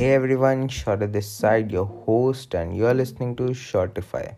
Hey 0.00 0.14
everyone, 0.14 0.66
Shaurya 0.66 1.12
this 1.12 1.30
side, 1.30 1.70
your 1.70 1.84
host, 1.84 2.54
and 2.54 2.74
you're 2.74 2.94
listening 2.94 3.36
to 3.36 3.48
Shortify. 3.62 4.34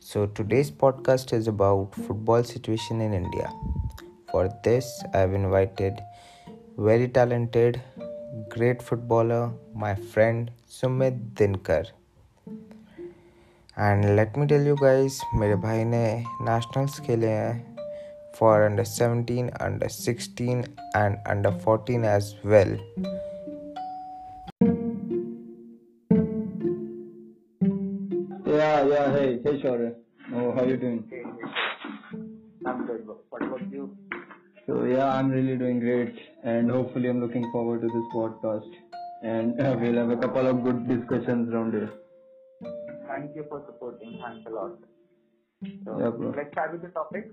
So, 0.00 0.26
today's 0.26 0.72
podcast 0.72 1.32
is 1.32 1.46
about 1.46 1.94
football 1.94 2.42
situation 2.42 3.00
in 3.00 3.14
India. 3.14 3.52
For 4.32 4.48
this, 4.64 5.04
I've 5.14 5.32
invited 5.32 6.00
very 6.76 7.06
talented, 7.06 7.80
great 8.48 8.82
footballer, 8.82 9.52
my 9.76 9.94
friend 9.94 10.50
Sumit 10.68 11.20
Dinkar. 11.34 11.86
And 13.76 14.16
let 14.16 14.36
me 14.36 14.48
tell 14.48 14.60
you 14.60 14.76
guys, 14.80 15.20
my 15.34 15.54
brother 15.54 15.84
ने 15.84 16.04
nationals 16.48 17.00
खेले 17.06 17.28
हैं 17.28 17.78
17, 18.84 19.50
under 19.60 19.88
16 19.88 20.64
and 20.96 21.16
under 21.26 21.52
14 21.52 22.04
as 22.04 22.34
well. 22.42 22.76
Oh, 30.47 30.51
how 30.55 30.63
you 30.63 30.77
doing? 30.77 31.03
I'm 32.65 32.85
good. 32.87 33.05
What 33.29 33.41
about 33.43 33.71
you? 33.71 33.95
So 34.65 34.83
yeah, 34.85 35.13
I'm 35.13 35.29
really 35.29 35.57
doing 35.57 35.79
great, 35.79 36.15
and 36.43 36.71
hopefully, 36.71 37.09
I'm 37.09 37.19
looking 37.19 37.49
forward 37.51 37.81
to 37.81 37.87
this 37.87 38.07
podcast, 38.15 38.69
and 39.23 39.59
uh, 39.59 39.75
we'll 39.79 39.95
have 39.95 40.09
a 40.11 40.15
couple 40.17 40.47
of 40.47 40.63
good 40.63 40.87
discussions 40.87 41.49
around 41.53 41.75
it. 41.75 41.89
Thank 43.07 43.35
you 43.35 43.45
for 43.49 43.61
supporting. 43.65 44.17
Thanks 44.23 44.45
a 44.47 44.53
lot. 44.53 44.77
So, 45.85 45.97
Yeah, 45.99 46.09
bro. 46.11 46.33
let's 46.37 46.51
start 46.53 46.71
with 46.71 46.81
the 46.83 46.89
topic. 46.89 47.29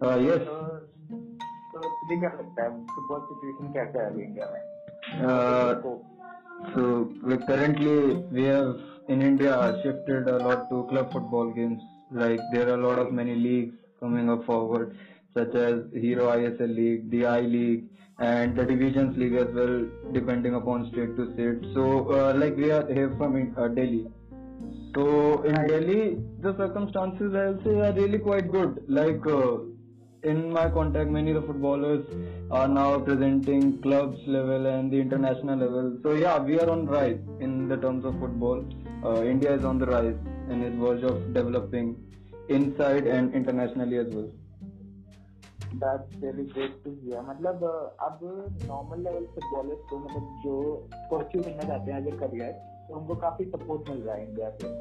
Uh, 0.00 0.18
yes. 0.28 0.38
So, 0.46 0.80
so 1.72 1.80
तुझे 1.80 2.16
क्या 2.20 2.30
लगता 2.38 2.62
है 2.62 2.70
football 2.94 3.20
situation 3.28 3.72
कैसा 3.72 4.02
है 4.02 4.10
अभी 4.12 4.22
India 4.24 4.46
में 4.54 4.60
Uh, 5.28 5.74
तो 5.84 5.92
so 6.74 6.82
like 7.30 7.44
currently 7.46 7.94
we 8.36 8.42
have 8.44 8.76
in 9.08 9.22
India 9.28 9.54
shifted 9.82 10.28
a 10.28 10.36
lot 10.42 10.68
to 10.70 10.84
club 10.90 11.10
football 11.12 11.50
games. 11.56 11.82
like 12.11 12.39
there 12.53 12.69
are 12.69 12.75
a 12.75 12.87
lot 12.87 12.99
of 12.99 13.11
many 13.11 13.35
leagues 13.35 13.75
coming 13.99 14.29
up 14.29 14.45
forward, 14.45 14.97
such 15.33 15.53
as 15.55 15.81
Hero 15.93 16.29
ISL 16.31 16.73
League, 16.73 17.09
the 17.11 17.25
I 17.25 17.41
League, 17.41 17.85
and 18.19 18.55
the 18.55 18.63
Divisions 18.63 19.17
League 19.17 19.35
as 19.35 19.47
well, 19.53 19.85
depending 20.13 20.55
upon 20.55 20.89
state 20.91 21.15
to 21.17 21.33
state. 21.33 21.73
So 21.73 22.11
uh, 22.11 22.33
like 22.35 22.55
we 22.55 22.71
are 22.71 22.87
here 22.91 23.13
from 23.17 23.53
uh, 23.57 23.67
Delhi. 23.67 24.07
So 24.95 25.43
in 25.43 25.55
Delhi, 25.67 26.17
the 26.39 26.55
circumstances 26.57 27.35
I'll 27.35 27.61
say 27.63 27.79
are 27.81 27.93
really 27.93 28.19
quite 28.19 28.51
good. 28.51 28.83
Like 28.87 29.25
uh, 29.27 29.57
in 30.23 30.51
my 30.51 30.69
contact, 30.69 31.09
many 31.09 31.31
of 31.31 31.41
the 31.41 31.47
footballers 31.47 32.05
are 32.51 32.67
now 32.67 32.99
presenting 32.99 33.81
clubs 33.81 34.17
level 34.25 34.65
and 34.65 34.91
the 34.91 34.97
international 34.97 35.59
level. 35.59 35.97
So 36.03 36.13
yeah, 36.13 36.39
we 36.39 36.57
are 36.59 36.69
on 36.69 36.85
rise 36.85 37.19
in 37.41 37.67
the 37.67 37.75
terms 37.75 38.05
of 38.05 38.17
football. 38.19 38.65
Uh, 39.03 39.23
India 39.23 39.53
is 39.53 39.63
on 39.65 39.77
the 39.77 39.85
rise 39.85 40.15
and 40.49 40.63
is 40.63 40.75
verge 40.81 41.03
of 41.03 41.33
developing 41.33 41.95
inside 42.49 43.07
and 43.07 43.39
internationally 43.41 44.03
as 44.05 44.13
well. 44.17 44.29
That's 45.79 46.21
really 46.23 46.43
great 46.51 46.75
to 46.83 46.91
hear 46.99 47.21
मतलब 47.21 47.63
अब 48.01 48.19
normal 48.67 49.01
level 49.03 49.25
footballers 49.33 49.79
को 49.89 49.97
मतलब 49.97 50.29
जो 50.43 50.53
pursue 51.11 51.41
करना 51.41 51.63
चाहते 51.63 51.91
हैं 51.91 52.01
अगर 52.01 52.15
career 52.17 52.51
तो 52.87 52.95
उनको 52.99 53.15
काफ़ी 53.25 53.45
सपोर्ट 53.45 53.89
मिल 53.89 53.99
रहा 54.01 54.15
है 54.15 54.27
इंडिया 54.27 54.49
से 54.49 54.75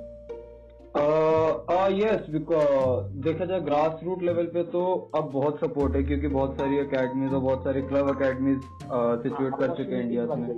यस 1.97 2.28
बिकॉज़ 2.31 3.11
देखा 3.25 3.44
जाए 3.44 3.61
ग्रास 3.61 4.00
रूट 4.05 4.22
लेवल 4.22 4.47
पे 4.55 4.62
तो 4.77 4.84
अब 5.14 5.31
बहुत 5.33 5.59
सपोर्ट 5.64 5.97
है 5.97 6.03
क्योंकि 6.03 6.28
बहुत 6.28 6.56
सारी 6.59 6.78
अकेडमीज 6.78 7.33
और 7.33 7.41
बहुत 7.41 7.64
सारी 7.64 7.83
क्लब 7.92 8.14
अकेडमीज 8.17 8.61
सिचुएट 9.22 9.59
कर 9.61 9.77
चुके 9.77 9.94
हैं 9.94 10.03
इंडिया 10.03 10.25
में। 10.25 10.48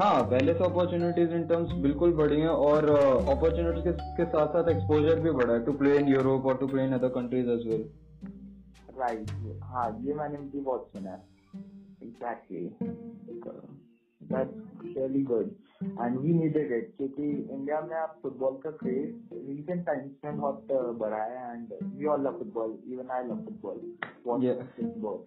है 0.00 0.22
पहले 0.30 0.52
से 0.54 0.64
अपॉर्चुनिटीज़ 0.64 1.30
इन 1.34 1.46
टर्म्स 1.48 1.70
बिल्कुल 1.82 2.12
बढ़ी 2.16 2.40
हैं 2.40 2.48
और 2.48 2.88
अपॉर्चुनिटीज़ 2.88 3.84
के, 3.84 3.92
के 4.16 4.24
साथ 4.24 4.46
साथ 4.46 4.68
एक्सपोजर 4.68 5.20
भी 5.20 5.30
बढ़ा 5.30 5.52
है 5.52 5.64
टू 5.64 5.72
प्ले 5.72 5.96
इन 5.98 6.08
यूरोप 6.08 6.46
और 6.46 6.56
to 6.58 6.66
play 6.66 6.84
in 6.84 6.92
other 6.92 7.08
countries 7.14 7.48
as 7.50 7.66
well 7.66 7.88
right 8.98 9.30
हाँ 9.62 9.86
ये 10.04 10.14
मैंने 10.14 10.38
भी 10.52 10.60
बहुत 10.60 10.88
सुना 10.96 11.10
है. 11.10 11.22
Exactly 12.02 12.60
that's 14.20 14.96
really 14.96 15.22
good 15.22 15.50
and 15.82 16.18
we 16.18 16.32
needed 16.32 16.72
it 16.72 16.92
क्योंकि 16.96 17.30
इंडिया 17.54 17.80
में 17.80 17.96
आप 17.96 18.18
फुटबॉल 18.22 18.60
का 18.64 18.70
क्रेज 18.82 19.08
रिसेंट 19.48 19.84
टाइम्स 19.86 20.24
में 20.24 20.38
बहुत 20.40 20.66
uh, 20.72 20.98
बढ़ा 21.00 21.22
है 21.22 21.52
and 21.52 21.74
we 21.98 22.06
all 22.06 22.22
love 22.24 22.38
football 22.38 22.78
even 22.92 23.10
I 23.10 23.24
love 23.24 23.44
football. 23.44 23.80
Football 24.76 25.18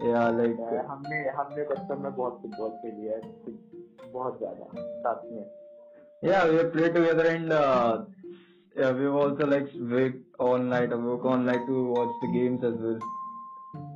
या 0.00 0.28
लाइक 0.30 0.56
uh, 0.56 0.84
हमने 0.88 1.16
हमने 1.28 1.62
बचपन 1.62 2.02
में 2.02 2.14
बहुत 2.16 2.40
फुटबॉल 2.42 2.70
खेली 2.70 3.06
है 3.06 3.20
बहुत 4.12 4.38
ज़्यादा 4.38 4.66
साथ 4.74 5.24
में। 5.30 5.44
Yeah 6.24 6.42
we 6.42 6.62
play 6.70 6.88
together 6.88 7.26
and 7.26 7.52
yeah 8.76 8.90
we 8.90 9.06
also 9.22 9.46
like 9.46 9.72
wake 9.92 10.40
all 10.40 10.60
night 10.64 10.92
अब 10.92 11.04
work 11.08 11.26
on 11.26 11.46
like 11.46 11.64
to 11.66 11.82
watch 11.86 12.08
the 12.24 12.30
games 12.34 12.64
as 12.64 12.80
well 12.82 13.00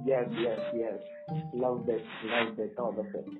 yes 0.09 0.35
yes 0.39 0.75
yes 0.75 1.53
love 1.55 1.79
this 1.85 2.11
love 2.25 2.51
this 2.57 2.79
all 2.79 2.93
the 2.95 3.07
film 3.13 3.37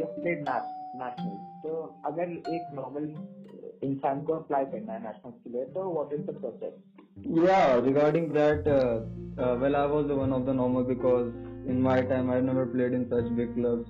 you 0.00 0.06
played 0.14 0.48
national 0.48 1.36
तो 1.62 1.76
अगर 2.04 2.32
एक 2.54 2.72
normal 2.74 3.12
uh, 3.12 3.84
इंसान 3.84 4.24
को 4.24 4.32
apply 4.32 4.64
करना 4.64 4.92
है 4.92 5.02
national 5.02 5.30
के 5.30 5.50
लिए 5.50 5.64
तो 5.64 5.90
what 5.92 6.12
is 6.12 6.22
the 6.22 6.38
process 6.40 6.74
Yeah, 7.20 7.74
regarding 7.74 8.32
that, 8.32 8.66
uh, 8.66 9.40
uh, 9.40 9.56
well, 9.56 9.76
I 9.76 9.86
was 9.86 10.06
one 10.06 10.32
of 10.32 10.46
the 10.46 10.54
normal 10.54 10.84
because 10.84 11.32
in 11.66 11.80
my 11.80 12.02
time 12.02 12.30
I've 12.30 12.44
never 12.44 12.66
played 12.66 12.92
in 12.92 13.08
such 13.08 13.34
big 13.36 13.54
clubs, 13.54 13.88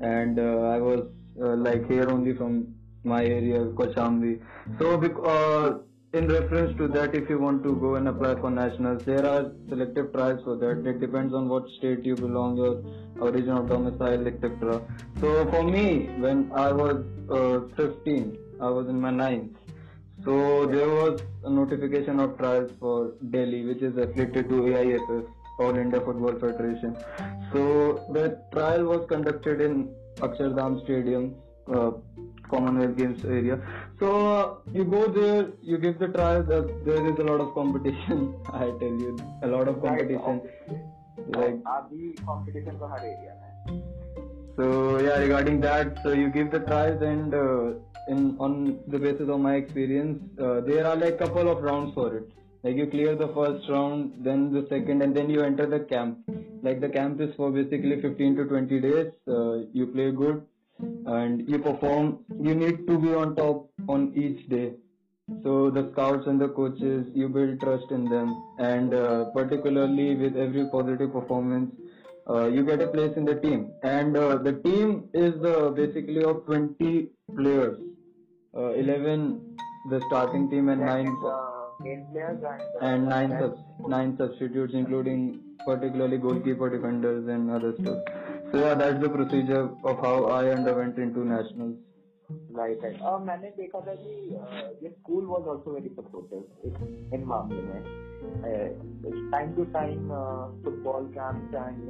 and 0.00 0.38
uh, 0.38 0.60
I 0.74 0.78
was 0.78 1.06
uh, 1.40 1.56
like 1.56 1.88
here 1.90 2.08
only 2.08 2.34
from 2.34 2.74
my 3.04 3.24
area, 3.24 3.64
Kaushambi. 3.66 4.40
So, 4.78 4.96
bec- 4.96 5.24
uh, 5.24 5.78
in 6.12 6.28
reference 6.28 6.76
to 6.78 6.88
that, 6.88 7.14
if 7.14 7.28
you 7.28 7.38
want 7.38 7.62
to 7.64 7.74
go 7.76 7.96
and 7.96 8.08
apply 8.08 8.36
for 8.36 8.50
nationals, 8.50 9.04
there 9.04 9.26
are 9.26 9.52
selective 9.68 10.12
trials 10.12 10.42
for 10.44 10.56
that. 10.56 10.86
It 10.88 11.00
depends 11.00 11.34
on 11.34 11.48
what 11.48 11.64
state 11.78 12.04
you 12.04 12.14
belong, 12.16 12.56
your 12.56 12.82
origin 13.20 13.50
of 13.50 13.68
domicile, 13.68 14.26
etc. 14.26 14.82
So, 15.20 15.50
for 15.50 15.62
me, 15.64 16.08
when 16.18 16.50
I 16.52 16.70
was 16.72 17.04
uh, 17.30 17.60
15, 17.76 18.38
I 18.60 18.70
was 18.70 18.88
in 18.88 19.00
my 19.00 19.10
ninth. 19.10 19.56
So 20.25 20.65
there 20.65 20.89
was 20.89 21.21
a 21.43 21.49
notification 21.49 22.19
of 22.19 22.37
trials 22.37 22.71
for 22.79 23.13
Delhi, 23.29 23.65
which 23.65 23.81
is 23.81 23.97
affiliated 23.97 24.49
to 24.49 24.67
AIFF, 24.75 25.25
All 25.59 25.77
India 25.77 26.01
Football 26.01 26.39
Federation. 26.39 26.97
So 27.53 28.05
the 28.11 28.39
trial 28.51 28.85
was 28.85 29.05
conducted 29.07 29.61
in 29.61 29.89
Akshardham 30.17 30.83
Stadium, 30.83 31.35
uh, 31.71 31.91
Commonwealth 32.49 32.97
Games 32.97 33.23
area. 33.25 33.59
So 33.99 34.27
uh, 34.27 34.55
you 34.73 34.85
go 34.85 35.07
there, 35.07 35.49
you 35.61 35.77
give 35.77 35.99
the 35.99 36.07
trial. 36.07 36.41
Uh, 36.41 36.61
there 36.83 37.05
is 37.05 37.19
a 37.19 37.23
lot 37.23 37.39
of 37.41 37.53
competition. 37.53 38.35
I 38.47 38.71
tell 38.79 38.97
you, 39.05 39.17
a 39.43 39.47
lot 39.47 39.67
of 39.67 39.81
competition. 39.81 40.41
Like 41.35 41.63
अभी 41.67 42.11
competition 42.19 42.77
तो 42.79 42.87
हर 42.87 43.05
area 43.05 43.33
में 43.35 43.47
है 43.47 43.97
so 44.57 44.99
yeah, 44.99 45.19
regarding 45.19 45.61
that, 45.61 45.99
so 46.01 46.13
you 46.13 46.29
give 46.29 46.49
the 46.49 46.59
tries 46.59 46.99
and 47.01 47.31
uh, 47.31 47.73
in 48.08 48.36
on 48.38 48.80
the 48.88 48.98
basis 48.98 49.28
of 49.28 49.40
my 49.40 49.54
experience, 49.56 50.22
uh, 50.40 50.60
there 50.60 50.86
are 50.86 50.96
like 50.96 51.18
couple 51.18 51.48
of 51.48 51.62
rounds 51.62 51.94
for 51.94 52.16
it. 52.16 52.28
Like 52.62 52.76
you 52.76 52.86
clear 52.86 53.16
the 53.16 53.28
first 53.28 53.68
round, 53.68 54.12
then 54.24 54.52
the 54.52 54.66
second, 54.68 55.02
and 55.02 55.16
then 55.16 55.28
you 55.28 55.42
enter 55.42 55.66
the 55.66 55.80
camp. 55.80 56.18
Like 56.62 56.80
the 56.80 56.88
camp 56.88 57.20
is 57.20 57.34
for 57.36 57.50
basically 57.50 58.00
15 58.00 58.36
to 58.36 58.44
20 58.44 58.80
days. 58.80 59.12
Uh, 59.26 59.64
you 59.72 59.88
play 59.88 60.12
good 60.12 60.46
and 61.06 61.48
you 61.48 61.58
perform. 61.58 62.24
You 62.40 62.54
need 62.54 62.86
to 62.86 62.98
be 62.98 63.14
on 63.14 63.34
top 63.36 63.68
on 63.88 64.12
each 64.14 64.48
day. 64.48 64.74
So 65.42 65.70
the 65.70 65.90
scouts 65.92 66.26
and 66.26 66.40
the 66.40 66.48
coaches, 66.48 67.06
you 67.14 67.28
build 67.28 67.60
trust 67.60 67.90
in 67.90 68.08
them, 68.08 68.34
and 68.58 68.92
uh, 68.94 69.24
particularly 69.30 70.14
with 70.14 70.36
every 70.36 70.68
positive 70.70 71.12
performance, 71.12 71.74
uh, 72.28 72.46
you 72.46 72.64
get 72.64 72.80
a 72.80 72.88
place 72.88 73.12
in 73.16 73.24
the 73.24 73.36
team. 73.36 73.72
And 73.82 74.16
uh, 74.16 74.36
the 74.36 74.52
team 74.52 75.08
is 75.14 75.34
uh, 75.44 75.70
basically 75.70 76.24
of 76.24 76.44
20 76.46 77.08
players, 77.36 77.78
uh, 78.53 78.71
11 78.83 79.27
the 79.91 79.99
starting 80.07 80.49
team 80.53 80.69
and 80.75 80.85
nine 80.91 81.11
main 81.81 82.03
players 82.11 82.43
and 82.43 82.85
and 82.85 83.09
nine 83.09 83.33
subs- 83.39 83.89
nine 83.93 84.13
substitutes, 84.21 84.73
including 84.79 85.25
particularly 85.65 86.17
goalkeeper, 86.23 86.69
defenders, 86.75 87.27
and 87.35 87.51
other 87.57 87.71
stuff. 87.79 88.07
So 88.51 88.61
yeah, 88.63 88.73
that's 88.81 88.99
the 89.03 89.09
procedure 89.17 89.61
of 89.91 90.01
how 90.05 90.15
I 90.37 90.41
underwent 90.55 90.97
into 91.07 91.25
nationals. 91.33 91.75
Right 92.57 92.83
right 92.83 93.01
और 93.09 93.19
मैंने 93.23 93.49
देखा 93.57 93.79
था 93.87 93.93
कि 93.99 94.35
अ, 94.35 94.71
ये 94.83 94.89
school 94.89 95.25
was 95.25 95.47
also 95.49 95.73
very 95.73 95.89
supportive 95.99 97.13
इन 97.15 97.23
मामले 97.33 97.61
में 97.67 99.29
time 99.31 99.53
to 99.55 99.63
time 99.77 100.09
football 100.63 101.05
camps 101.17 101.55
and 101.55 101.89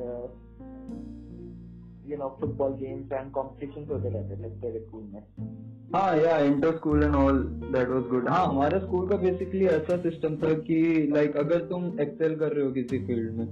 you 2.10 2.16
know 2.18 2.28
football 2.38 2.72
games 2.78 3.12
and 3.16 3.32
competitions 3.34 3.90
होते 3.90 4.08
रहते 4.08 4.36
थे 4.36 4.48
तेरे 4.60 4.80
स्कूल 4.80 5.02
में 5.14 5.22
हाँ 5.94 6.16
या 6.16 6.36
inter 6.38 6.76
school 6.76 7.02
and 7.02 7.14
all 7.14 7.38
that 7.72 7.88
was 7.88 8.02
good 8.02 8.28
हाँ 8.28 8.46
हमारे 8.46 8.78
स्कूल 8.80 9.08
का 9.08 9.16
बेसिकली 9.16 9.66
ऐसा 9.66 9.96
सिस्टम 10.02 10.36
था 10.36 10.52
कि 10.68 11.10
लाइक 11.12 11.36
अगर 11.36 11.64
तुम 11.66 11.84
एक्सेल 12.00 12.36
कर 12.38 12.52
रहे 12.52 12.64
हो 12.64 12.72
किसी 12.72 12.98
फ़ील्ड 13.06 13.34
में 13.38 13.46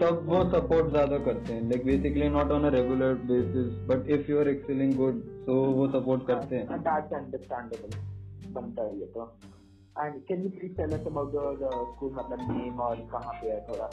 तब 0.00 0.22
वो 0.26 0.42
सपोर्ट 0.50 0.90
ज़्यादा 0.90 1.18
करते 1.18 1.52
हैं। 1.52 1.62
Like 1.62 1.84
basically 1.86 2.28
not 2.28 2.50
on 2.50 2.64
a 2.64 2.68
regular 2.68 3.14
basis 3.30 3.68
but 3.88 4.10
if 4.10 4.30
you 4.30 4.38
are 4.40 4.48
excelling 4.48 4.94
good 4.94 5.20
so 5.44 5.54
वो 5.72 5.86
सपोर्ट 5.88 6.26
करते 6.26 6.56
हैं। 6.56 6.80
दैट्स 6.80 7.12
अंडरस्टैंडेबल 7.12 8.50
बनता 8.52 8.82
है 8.82 8.98
ये 9.00 9.06
तो। 9.06 9.32
And 10.02 10.14
can 10.28 10.42
you 10.42 10.48
please 10.48 10.76
tell 10.76 10.92
us 10.92 11.06
about 11.06 11.32
the 11.32 11.70
school 11.94 12.12
मतलब 12.12 12.38
नेम 12.50 12.80
और 12.80 12.96
कहाँ 13.12 13.32
पे 13.32 13.50
है 13.50 13.60
थोड़ा? 13.68 13.88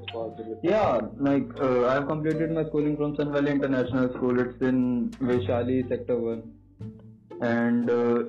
The 0.00 0.58
Yeah, 0.62 1.00
like 1.18 1.48
uh, 1.60 1.86
I 1.86 1.94
have 1.94 2.08
completed 2.08 2.50
my 2.52 2.64
schooling 2.64 2.96
from 2.96 3.16
Sun 3.16 3.32
Valley 3.32 3.52
International 3.52 4.12
School. 4.14 4.40
It's 4.40 4.60
in 4.60 5.10
Vaishali 5.10 5.88
Sector 5.88 6.18
1. 6.18 6.52
And 7.42 7.90
uh, 7.90 8.24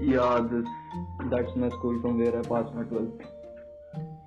yeah, 0.00 0.46
this 0.50 0.66
that's 1.30 1.54
my 1.56 1.68
school 1.68 2.00
from 2.00 2.18
where 2.18 2.36
I 2.36 2.42
passed 2.42 2.74
my 2.74 2.82
12th. 2.82 3.24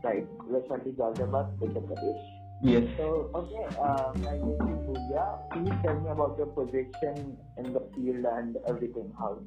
Right, 0.04 0.28
Vaishali 0.52 0.96
Ghaziabad, 0.96 1.58
Uttar 1.60 1.84
Pradesh. 1.84 2.40
Yes. 2.62 2.84
So, 2.98 3.30
okay, 3.34 3.76
uh, 3.80 4.12
my 4.18 4.32
name 4.32 4.60
is 4.68 4.86
Julia. 4.86 5.40
Please 5.52 5.78
tell 5.84 6.00
me 6.00 6.10
about 6.10 6.36
your 6.38 6.48
position 6.48 7.38
in 7.58 7.74
the 7.74 7.82
field 7.96 8.26
and 8.26 8.58
everything. 8.68 9.14
How, 9.18 9.40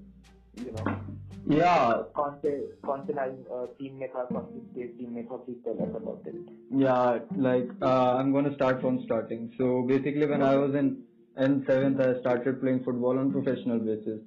you 0.56 0.73
know, 0.73 0.96
yeah. 1.48 2.02
Conte, 2.14 2.42
team. 3.78 4.00
has 4.14 4.26
please 5.38 5.58
tell 5.64 5.80
us 5.82 5.90
about 5.94 6.20
it. 6.26 6.34
Yeah, 6.70 7.18
like 7.36 7.68
uh, 7.82 8.14
I'm 8.16 8.32
gonna 8.32 8.54
start 8.54 8.80
from 8.80 9.00
starting. 9.04 9.50
So 9.58 9.84
basically, 9.88 10.26
when 10.26 10.42
I 10.42 10.56
was 10.56 10.74
in 10.74 11.02
in 11.36 11.64
seventh, 11.66 12.00
I 12.00 12.20
started 12.20 12.60
playing 12.60 12.82
football 12.84 13.18
on 13.18 13.32
professional 13.32 13.78
basis. 13.78 14.20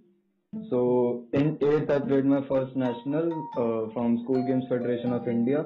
So 0.70 1.24
in 1.34 1.58
eighth, 1.62 1.90
I 1.90 2.00
played 2.00 2.26
my 2.26 2.42
first 2.48 2.76
national 2.76 3.32
uh, 3.58 3.94
from 3.94 4.20
School 4.24 4.46
Games 4.46 4.66
Federation 4.70 5.14
of 5.14 5.28
India 5.28 5.66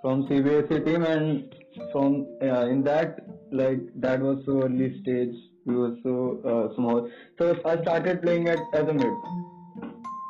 from 0.00 0.22
CBSE 0.24 0.84
team, 0.84 1.02
and 1.02 1.54
from 1.92 2.26
uh, 2.42 2.66
in 2.66 2.82
that 2.84 3.20
like 3.52 3.80
that 3.96 4.20
was 4.20 4.38
so 4.46 4.62
early 4.62 5.00
stage. 5.02 5.34
We 5.66 5.76
were 5.76 5.94
so 6.02 6.40
uh, 6.44 6.74
small. 6.76 7.06
So 7.38 7.54
I 7.64 7.80
started 7.82 8.22
playing 8.22 8.48
at 8.48 8.58
as 8.72 8.88
a 8.88 8.94
mid. 8.94 9.12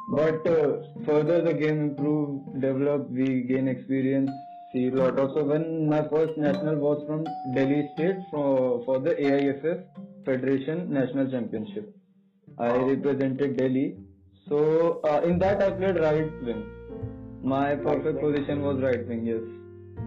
But 0.09 0.45
uh, 0.47 0.77
further 1.05 1.41
the 1.41 1.53
game 1.53 1.79
improved, 1.81 2.61
developed, 2.61 3.09
we 3.11 3.41
gain 3.43 3.67
experience, 3.67 4.29
see 4.73 4.87
a 4.87 4.91
lot. 4.91 5.17
Also, 5.19 5.43
when 5.45 5.87
my 5.89 6.01
first 6.09 6.37
national 6.37 6.75
was 6.75 7.03
from 7.07 7.23
Delhi 7.55 7.89
State 7.93 8.17
for, 8.31 8.83
for 8.85 8.99
the 8.99 9.13
AIFF 9.27 9.79
Federation 10.25 10.93
National 10.93 11.29
Championship. 11.31 11.95
I 12.59 12.75
represented 12.77 13.57
Delhi. 13.57 13.95
So 14.49 14.99
uh, 15.05 15.21
in 15.21 15.39
that 15.39 15.61
I 15.63 15.71
played 15.71 15.95
right 15.99 16.31
wing. 16.43 16.63
My 17.41 17.75
perfect 17.75 18.21
wing. 18.21 18.33
position 18.33 18.61
was 18.61 18.81
right 18.81 19.07
wing, 19.07 19.25
yes. 19.25 19.43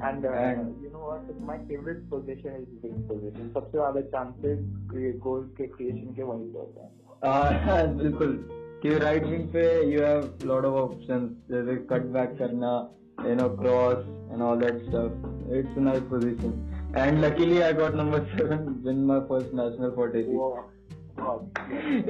and 0.05 0.25
And- 0.27 0.83
you 0.85 0.91
know 0.93 0.99
what 1.07 1.41
my 1.49 1.59
favourite 1.69 1.99
position 2.11 2.57
is 2.63 2.81
wing 2.83 2.97
position 3.09 3.49
सबसे 3.55 3.79
ज्यादा 3.79 4.01
chances 4.15 4.59
गोल 5.27 5.45
के 5.59 5.67
creation 5.67 6.15
के 6.17 6.23
वहीं 6.23 6.49
पे 6.53 6.59
होते 6.59 6.81
हैं 6.81 6.95
Uh, 7.29 7.87
बिल्कुल 8.01 8.33
कि 8.84 8.98
राइट 9.00 9.26
विंग 9.26 9.48
पे 9.54 9.64
you 9.92 10.02
have 10.04 10.48
lot 10.52 10.66
of 10.66 10.80
option 10.82 11.30
जैसे 11.52 11.76
कट 11.92 12.06
बैक 12.18 12.38
करना 12.40 12.74
you 13.30 13.36
know 13.36 13.48
cross 13.62 14.06
and 14.32 14.42
all 14.42 14.60
that 14.60 14.82
stuff 14.90 15.56
it's 15.60 15.78
nice 15.88 16.04
position 16.14 16.94
and 16.98 17.24
luckily 17.26 17.62
I 17.62 17.74
got 17.82 17.96
number 17.96 18.26
seven 18.36 18.68
win 18.88 19.06
my 19.06 19.20
first 19.32 19.54
national 19.62 19.96
for 19.96 20.12
Daisy 20.18 20.38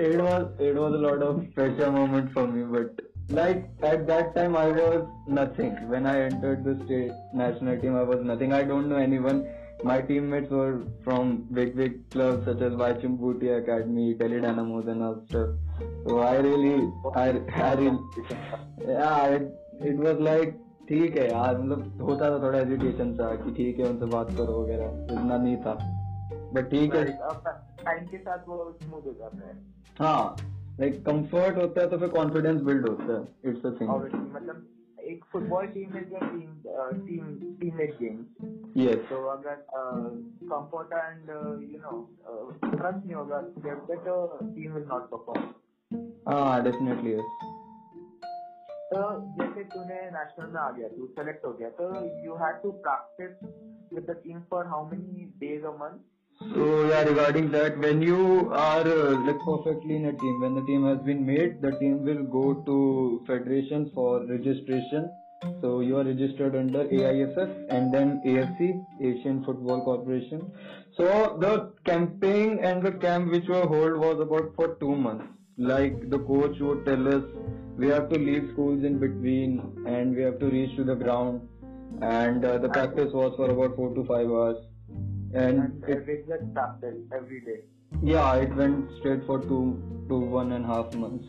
it 0.07 0.77
was 0.77 0.99
lot 1.07 1.23
of 1.23 1.41
pressure 1.55 1.89
moment 1.99 2.33
for 2.33 2.47
me 2.47 2.63
but 2.77 3.01
Like 3.29 3.69
at 3.81 4.07
that 4.07 4.35
time, 4.35 4.57
I 4.57 4.67
was 4.67 5.07
nothing. 5.25 5.75
When 5.87 6.05
I 6.05 6.23
entered 6.23 6.65
the 6.65 6.73
state 6.85 7.11
national 7.33 7.79
team, 7.79 7.95
I 7.95 8.03
was 8.03 8.19
nothing. 8.21 8.51
I 8.51 8.63
don't 8.63 8.89
know 8.89 8.97
anyone. 8.97 9.45
My 9.83 10.01
teammates 10.01 10.49
were 10.49 10.83
from 11.03 11.47
big 11.51 11.75
big 11.75 12.09
clubs 12.11 12.45
such 12.45 12.61
as 12.61 12.73
Vaichum 12.73 13.17
Bhutia 13.17 13.57
Academy, 13.63 14.13
Delhi 14.13 14.41
Dynamos 14.41 14.87
and 14.87 15.03
all 15.03 15.21
stuff. 15.27 15.49
So 16.05 16.19
I 16.19 16.37
really, 16.37 16.91
I, 17.15 17.41
I 17.61 17.73
really, 17.75 17.99
yeah, 18.87 19.25
it, 19.27 19.51
it 19.81 19.97
was 19.97 20.19
like 20.19 20.59
ठीक 20.87 21.17
है 21.17 21.27
यार 21.29 21.57
मतलब 21.57 22.01
होता 22.01 22.29
था 22.29 22.41
थोड़ा 22.43 22.57
hesitation 22.57 23.13
सा 23.15 23.27
कि 23.43 23.51
ठीक 23.57 23.77
है 23.79 23.85
उनसे 23.89 24.05
बात 24.13 24.31
करो 24.37 24.61
वगैरह 24.61 25.13
इतना 25.13 25.37
नहीं 25.37 25.55
था 25.65 25.73
बट 26.53 26.69
ठीक 26.71 26.95
है 26.95 27.03
टाइम 27.05 28.05
के 28.07 28.17
साथ 28.17 28.47
वो 28.47 28.57
स्मूथ 28.81 29.05
हो 29.05 29.13
जाता 29.19 29.47
है 29.47 29.53
हाँ 29.99 30.35
लाइक 30.79 31.01
कंफर्ट 31.05 31.57
होता 31.57 31.81
है 31.81 31.89
तो 31.89 31.97
फिर 31.97 32.09
कॉन्फिडेंस 32.17 32.61
बिल्ड 32.69 32.87
होता 32.89 33.13
है 33.13 33.51
इट्स 33.51 33.65
अ 33.65 33.71
थिंग 33.79 33.89
मतलब 34.35 34.65
एक 35.10 35.24
football 35.32 35.66
team 35.66 35.96
is 35.98 36.12
team 36.14 36.54
team 37.06 37.34
teammate 37.60 37.98
game 37.98 38.24
yes 38.76 39.08
तो 39.10 39.24
अगर 39.28 39.64
comfort 39.72 40.92
and 40.92 41.30
you 41.72 41.78
know 41.80 42.00
trust 42.64 43.04
नहीं 43.04 43.14
होगा 43.14 43.40
देयर 43.40 43.76
पे 43.90 43.96
तो 44.06 44.16
टीम 44.42 44.72
विल 44.72 44.86
नॉट 44.88 45.10
परफॉर्म 45.10 45.52
हाँ 46.28 46.62
डेफिनेटली 46.62 47.12
यस 47.12 47.54
तो 48.90 48.98
जैसे 49.38 49.62
तूने 49.70 50.00
नेशनल 50.10 50.50
में 50.50 50.60
आ 50.60 50.70
गया 50.70 50.88
तू 50.88 51.06
सेलेक्ट 51.14 51.44
हो 51.44 51.52
गया 51.52 51.70
तो 51.78 51.88
you 52.24 52.34
had 52.42 52.60
to 52.62 52.70
practice 52.86 53.48
with 53.92 54.10
the 54.10 54.16
team 54.24 54.40
for 54.50 54.66
how 54.66 54.90
many 54.90 55.24
days 55.38 55.64
a 55.64 55.72
month 55.80 55.98
so 56.49 56.87
yeah, 56.87 57.03
regarding 57.03 57.51
that, 57.51 57.77
when 57.77 58.01
you 58.01 58.49
are 58.51 58.81
uh, 58.81 59.19
like 59.25 59.39
perfectly 59.45 59.95
in 59.95 60.05
a 60.05 60.13
team, 60.13 60.41
when 60.41 60.55
the 60.55 60.63
team 60.65 60.83
has 60.85 60.97
been 61.05 61.23
made, 61.23 61.61
the 61.61 61.71
team 61.77 62.03
will 62.03 62.23
go 62.23 62.63
to 62.65 63.23
federation 63.27 63.91
for 63.93 64.25
registration. 64.25 65.07
So 65.61 65.81
you 65.81 65.97
are 65.97 66.03
registered 66.03 66.55
under 66.55 66.83
AIFF 66.89 67.49
and 67.69 67.93
then 67.93 68.21
AFC, 68.25 68.83
Asian 69.01 69.43
Football 69.45 69.83
Corporation. 69.83 70.51
So 70.97 71.37
the 71.39 71.73
camping 71.85 72.59
and 72.63 72.81
the 72.83 72.91
camp 72.93 73.31
which 73.31 73.47
were 73.47 73.67
hold 73.67 73.97
was 73.97 74.19
about 74.19 74.55
for 74.55 74.75
two 74.79 74.95
months. 74.95 75.25
Like 75.57 76.09
the 76.09 76.19
coach 76.19 76.59
would 76.59 76.85
tell 76.85 77.07
us, 77.07 77.23
we 77.77 77.87
have 77.89 78.09
to 78.09 78.17
leave 78.17 78.49
schools 78.53 78.83
in 78.83 78.99
between 78.99 79.85
and 79.87 80.15
we 80.15 80.23
have 80.23 80.39
to 80.39 80.47
reach 80.47 80.75
to 80.77 80.83
the 80.83 80.95
ground. 80.95 81.47
And 82.01 82.43
uh, 82.43 82.57
the 82.57 82.69
practice 82.69 83.13
was 83.13 83.33
for 83.37 83.51
about 83.51 83.75
four 83.75 83.93
to 83.93 84.03
five 84.05 84.27
hours. 84.27 84.57
And 85.33 85.59
and 85.59 85.83
it, 85.87 86.07
regular 86.07 86.39
practice 86.53 86.95
every 87.15 87.41
day. 87.41 87.59
yeah, 88.03 88.35
it 88.35 88.53
went 88.55 88.89
straight 88.99 89.25
for 89.25 89.39
two 89.39 89.81
to 90.09 90.17
one 90.17 90.51
and 90.51 90.65
a 90.65 90.67
half 90.67 90.93
months. 90.93 91.25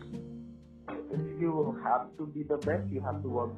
If 0.88 1.40
you 1.40 1.78
have 1.84 2.06
to 2.18 2.26
be 2.26 2.42
the 2.42 2.56
best, 2.58 2.90
you 2.90 3.00
have 3.02 3.22
to 3.22 3.28
work 3.28 3.52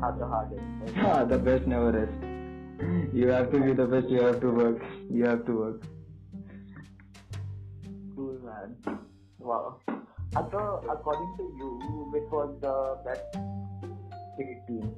hard 0.00 0.18
the 0.18 0.26
hardest. 0.26 0.62
right? 0.80 1.06
Ah, 1.06 1.24
the 1.24 1.38
best 1.38 1.66
never 1.66 1.92
rest. 1.92 2.28
You 3.14 3.28
have 3.28 3.50
to 3.52 3.60
be 3.60 3.72
the 3.72 3.86
best. 3.86 4.08
You 4.08 4.22
have 4.22 4.40
to 4.40 4.50
work. 4.50 4.82
You 5.10 5.24
have 5.24 5.44
to 5.46 5.52
work. 5.58 5.82
Cool 8.16 8.38
man. 8.44 8.76
Wow. 9.38 9.78
So 10.34 10.82
according 10.90 11.34
to 11.38 11.44
you, 11.58 11.70
which 12.12 12.28
was 12.30 12.50
the 12.60 12.76
best 13.04 13.22
state 14.34 14.66
team? 14.66 14.92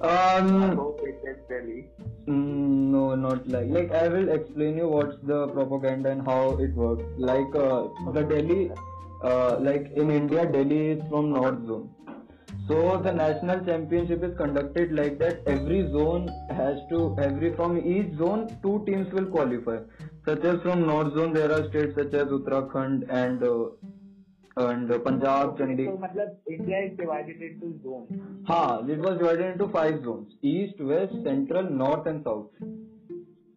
I 0.00 0.36
Um, 0.38 0.76
hope 0.76 1.00
it 1.02 1.20
is 1.28 1.38
Delhi. 1.48 1.86
mm, 2.26 2.90
no, 2.94 3.14
not 3.16 3.48
like 3.48 3.68
like 3.76 3.92
I 3.92 4.08
will 4.08 4.28
explain 4.28 4.76
you 4.76 4.88
what's 4.88 5.16
the 5.30 5.48
propaganda 5.48 6.10
and 6.10 6.22
how 6.30 6.56
it 6.66 6.74
works. 6.74 7.04
Like 7.18 7.54
uh, 7.56 7.88
the 8.16 8.22
Delhi, 8.22 8.70
uh, 9.24 9.58
like 9.60 9.90
in 9.96 10.10
India, 10.10 10.46
Delhi 10.46 10.80
is 10.92 11.02
from 11.10 11.32
North 11.32 11.66
Zone. 11.66 11.90
So 12.68 12.98
the 13.02 13.12
national 13.12 13.64
championship 13.64 14.22
is 14.22 14.36
conducted 14.36 14.92
like 14.92 15.18
that. 15.18 15.42
Every 15.46 15.80
zone 15.90 16.28
has 16.50 16.78
to 16.90 17.16
every 17.26 17.52
from 17.54 17.78
each 17.96 18.14
zone 18.18 18.46
two 18.62 18.82
teams 18.86 19.12
will 19.12 19.26
qualify. 19.36 19.78
Such 20.26 20.44
as 20.44 20.60
from 20.62 20.86
North 20.86 21.14
Zone 21.14 21.32
there 21.32 21.50
are 21.50 21.62
states 21.70 21.94
such 21.96 22.12
as 22.14 22.28
Uttarakhand 22.38 23.06
and 23.10 23.42
uh, 23.42 23.70
and 24.58 24.88
Punjab, 25.04 25.58
Chandigarh. 25.58 25.92
So, 25.92 26.02
matlab, 26.04 26.36
India 26.48 26.78
is 26.86 26.96
divided 26.96 27.40
into 27.40 27.80
zones. 27.82 28.08
Ha, 28.46 28.82
it 28.88 28.98
was 28.98 29.18
divided 29.18 29.52
into 29.52 29.68
five 29.68 30.02
zones: 30.02 30.32
east, 30.42 30.80
west, 30.80 31.14
central, 31.24 31.70
north, 31.70 32.06
and 32.06 32.24
south. 32.24 32.50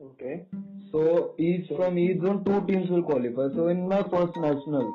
Okay. 0.01 0.45
So 0.91 1.35
each 1.37 1.67
from 1.75 1.97
each 1.97 2.21
zone, 2.21 2.43
two 2.43 2.61
teams 2.67 2.89
will 2.89 3.03
qualify. 3.03 3.47
So 3.55 3.69
in 3.69 3.87
my 3.87 4.03
first 4.03 4.35
national, 4.35 4.93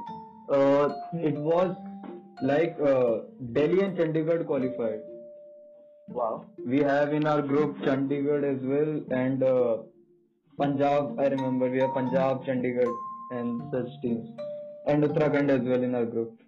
uh, 0.53 0.89
it 1.15 1.35
hmm. 1.35 1.43
was 1.43 1.75
like 2.43 2.77
uh, 2.81 3.23
Delhi 3.53 3.81
and 3.81 3.97
Chandigarh 3.97 4.47
qualified. 4.47 5.01
Wow. 6.09 6.45
We 6.65 6.79
have 6.81 7.13
in 7.13 7.27
our 7.27 7.43
group 7.43 7.79
Chandigarh 7.79 8.45
as 8.45 8.63
well 8.63 9.19
and 9.19 9.43
uh, 9.43 9.79
Punjab. 10.59 11.19
I 11.19 11.29
remember 11.29 11.71
we 11.71 11.81
have 11.81 11.95
Punjab, 11.95 12.45
Chandigarh, 12.45 12.95
and 13.33 13.63
such 13.73 13.89
teams 14.03 14.29
and 14.87 15.03
Uttarakhand 15.05 15.51
as 15.51 15.61
well 15.61 15.83
in 15.83 15.95
our 15.95 16.05
group. 16.05 16.41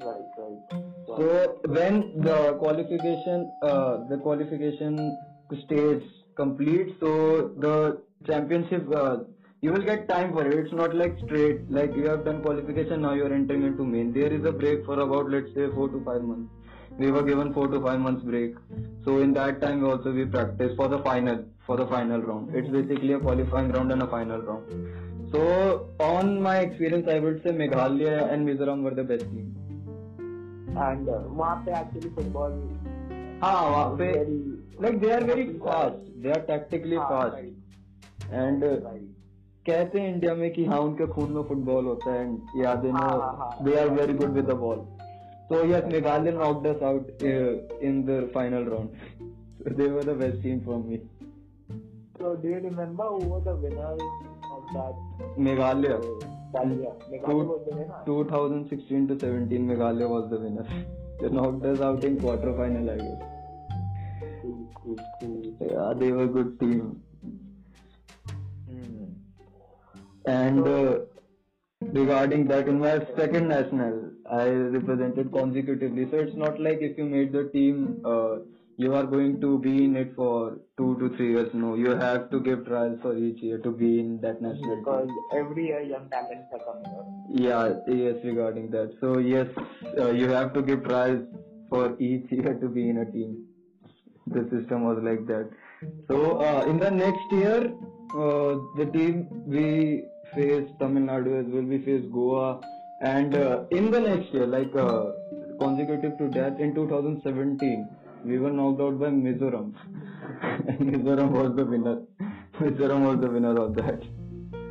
Right, 0.00 0.28
right. 0.38 0.82
Wow. 1.08 1.16
So 1.18 1.60
when 1.66 2.20
the 2.20 2.56
qualification, 2.58 3.50
uh, 3.62 4.04
the 4.08 4.18
qualification 4.18 5.18
stage 5.64 6.02
complete, 6.36 6.94
so 7.00 7.52
the 7.58 8.02
championship, 8.26 8.86
uh, 8.94 9.18
you 9.60 9.72
will 9.72 9.82
get 9.82 10.08
time 10.08 10.32
for 10.32 10.46
it. 10.46 10.54
It's 10.54 10.72
not 10.72 10.94
like 10.94 11.16
straight, 11.24 11.68
like 11.70 11.96
you 11.96 12.04
have 12.08 12.24
done 12.24 12.42
qualification, 12.42 13.02
now 13.02 13.14
you're 13.14 13.32
entering 13.32 13.64
into 13.64 13.84
main. 13.84 14.12
There 14.12 14.32
is 14.32 14.44
a 14.44 14.52
break 14.52 14.84
for 14.84 15.00
about, 15.00 15.30
let's 15.30 15.52
say, 15.54 15.68
four 15.74 15.88
to 15.88 16.04
five 16.04 16.22
months. 16.22 16.52
We 16.98 17.10
were 17.10 17.22
given 17.22 17.52
four 17.52 17.68
to 17.68 17.80
five 17.80 17.98
months 17.98 18.22
break. 18.24 18.54
So 19.04 19.18
in 19.18 19.32
that 19.34 19.60
time 19.60 19.84
also 19.84 20.12
we 20.12 20.24
practice 20.26 20.72
for 20.76 20.88
the 20.88 20.98
final, 21.00 21.44
for 21.66 21.76
the 21.76 21.86
final 21.86 22.20
round. 22.20 22.54
It's 22.54 22.68
basically 22.68 23.12
a 23.14 23.18
qualifying 23.18 23.72
round 23.72 23.92
and 23.92 24.02
a 24.02 24.06
final 24.06 24.40
round. 24.40 25.07
So 25.32 25.40
on 26.02 26.28
my 26.42 26.62
experience 26.62 27.08
I 27.08 27.20
would 27.20 27.38
say 27.42 27.52
Meghalaya 27.52 28.06
and 28.30 28.44
Mizoram 28.44 28.84
were 28.84 28.94
the 28.94 29.06
best 29.06 29.24
team 29.26 29.48
and 30.78 31.08
वहाँ 31.08 31.56
पे 31.66 31.72
actually 31.80 32.08
football 32.10 32.52
हाँ 33.42 33.70
वहाँ 33.70 33.90
पे 33.96 34.06
like 34.82 34.98
they 35.00 35.10
are 35.12 35.24
very 35.24 35.44
fast 35.58 36.06
they 36.22 36.30
are 36.30 36.40
tactically 36.46 36.98
fast 36.98 38.32
and 38.32 38.64
कहते 39.66 40.00
हैं 40.00 40.14
India 40.14 40.34
में 40.34 40.50
कि 40.52 40.64
हाँ 40.64 40.78
उनके 40.80 41.06
खून 41.06 41.32
में 41.32 41.42
फुटबॉल 41.48 41.86
होता 41.86 42.12
है 42.12 42.22
and 42.22 42.62
you 42.62 42.84
know 42.86 43.64
they 43.64 43.76
are 43.80 43.90
very 43.90 44.14
good 44.22 44.30
with 44.32 44.50
ball 44.62 44.80
so 45.50 45.64
yes 45.66 45.92
Meghalaya 45.92 46.32
knocked 46.32 46.66
us 46.66 46.82
out 46.84 47.22
in 47.82 48.02
the 48.06 48.20
final 48.34 48.64
round 48.70 49.76
they 49.76 49.90
were 49.90 50.12
the 50.12 50.16
best 50.18 50.42
team 50.42 50.60
for 50.66 50.82
me 50.86 50.96
so 52.16 52.34
do 52.34 52.48
you 52.48 52.60
remember 52.62 53.06
who 53.06 53.30
was 53.30 53.44
the 53.44 53.58
winner 53.64 54.27
that 54.74 54.94
Meghalaya. 55.38 56.00
2016 58.06 59.08
to 59.08 59.18
17, 59.18 59.66
Meghalaya 59.66 60.08
was 60.08 60.30
the 60.30 60.38
winner. 60.38 60.66
They 61.20 61.28
knocked 61.28 61.64
us 61.64 61.80
out 61.80 62.04
in 62.04 62.16
quarterfinal, 62.16 62.90
I 62.90 62.96
guess. 62.96 63.20
Yeah, 65.60 65.92
they 65.98 66.12
were 66.12 66.24
a 66.24 66.28
good 66.28 66.58
team. 66.60 67.02
And 70.26 70.66
uh, 70.66 70.98
regarding 71.80 72.46
that, 72.48 72.68
in 72.68 72.78
my 72.78 72.98
second 73.16 73.48
national, 73.48 74.10
I 74.30 74.48
represented 74.48 75.32
consecutively. 75.32 76.08
So 76.10 76.18
it's 76.18 76.36
not 76.36 76.60
like 76.60 76.78
if 76.80 76.98
you 76.98 77.04
made 77.04 77.32
the 77.32 77.44
team. 77.48 78.02
Uh, 78.04 78.38
you 78.82 78.94
are 78.94 79.04
going 79.12 79.40
to 79.40 79.58
be 79.58 79.84
in 79.84 79.96
it 79.96 80.10
for 80.16 80.58
two 80.76 80.96
to 81.00 81.08
three 81.16 81.30
years. 81.32 81.48
No, 81.52 81.74
you 81.74 81.90
have 82.02 82.30
to 82.30 82.40
give 82.40 82.64
trials 82.66 82.98
for 83.02 83.16
each 83.16 83.42
year 83.42 83.58
to 83.58 83.70
be 83.72 83.98
in 84.00 84.20
that 84.20 84.40
national 84.40 84.76
Because 84.76 85.08
team. 85.08 85.40
every 85.40 85.66
year 85.66 85.80
young 85.80 86.08
talents 86.10 86.52
are 86.52 86.60
coming 86.60 86.86
up. 86.98 87.06
Yeah, 87.28 87.74
yes, 87.88 88.16
regarding 88.24 88.70
that. 88.70 88.94
So 89.00 89.18
yes, 89.18 89.48
uh, 89.98 90.10
you 90.12 90.28
have 90.28 90.52
to 90.54 90.62
give 90.62 90.84
trials 90.84 91.26
for 91.68 91.96
each 92.00 92.30
year 92.30 92.54
to 92.54 92.68
be 92.68 92.88
in 92.88 92.98
a 92.98 93.04
team. 93.04 93.44
The 94.28 94.44
system 94.52 94.84
was 94.84 95.02
like 95.02 95.26
that. 95.26 95.50
So 96.06 96.38
uh, 96.38 96.64
in 96.68 96.78
the 96.78 96.90
next 96.90 97.32
year, 97.32 97.72
uh, 98.14 98.54
the 98.76 98.88
team 98.92 99.26
we 99.46 100.04
faced 100.34 100.78
Tamil 100.78 101.02
Nadu 101.02 101.40
as 101.40 101.52
well. 101.52 101.62
We 101.74 101.78
faced 101.84 102.12
Goa, 102.12 102.60
and 103.00 103.34
uh, 103.34 103.64
in 103.72 103.90
the 103.90 104.00
next 104.00 104.32
year, 104.32 104.46
like 104.46 104.74
uh, 104.76 105.06
consecutive 105.58 106.18
to 106.18 106.28
that, 106.40 106.60
in 106.60 106.74
2017, 106.74 107.88
we 108.28 108.38
were 108.38 108.50
knocked 108.50 108.80
out 108.80 108.98
by 109.00 109.08
Mizoram. 109.08 109.72
Mizoram 110.80 111.30
was 111.30 111.54
the 111.56 111.64
winner. 111.64 111.96
Mizoram 112.60 113.06
was 113.06 113.20
the 113.20 113.30
winner 113.30 113.54
of 113.62 113.74
that 113.76 114.02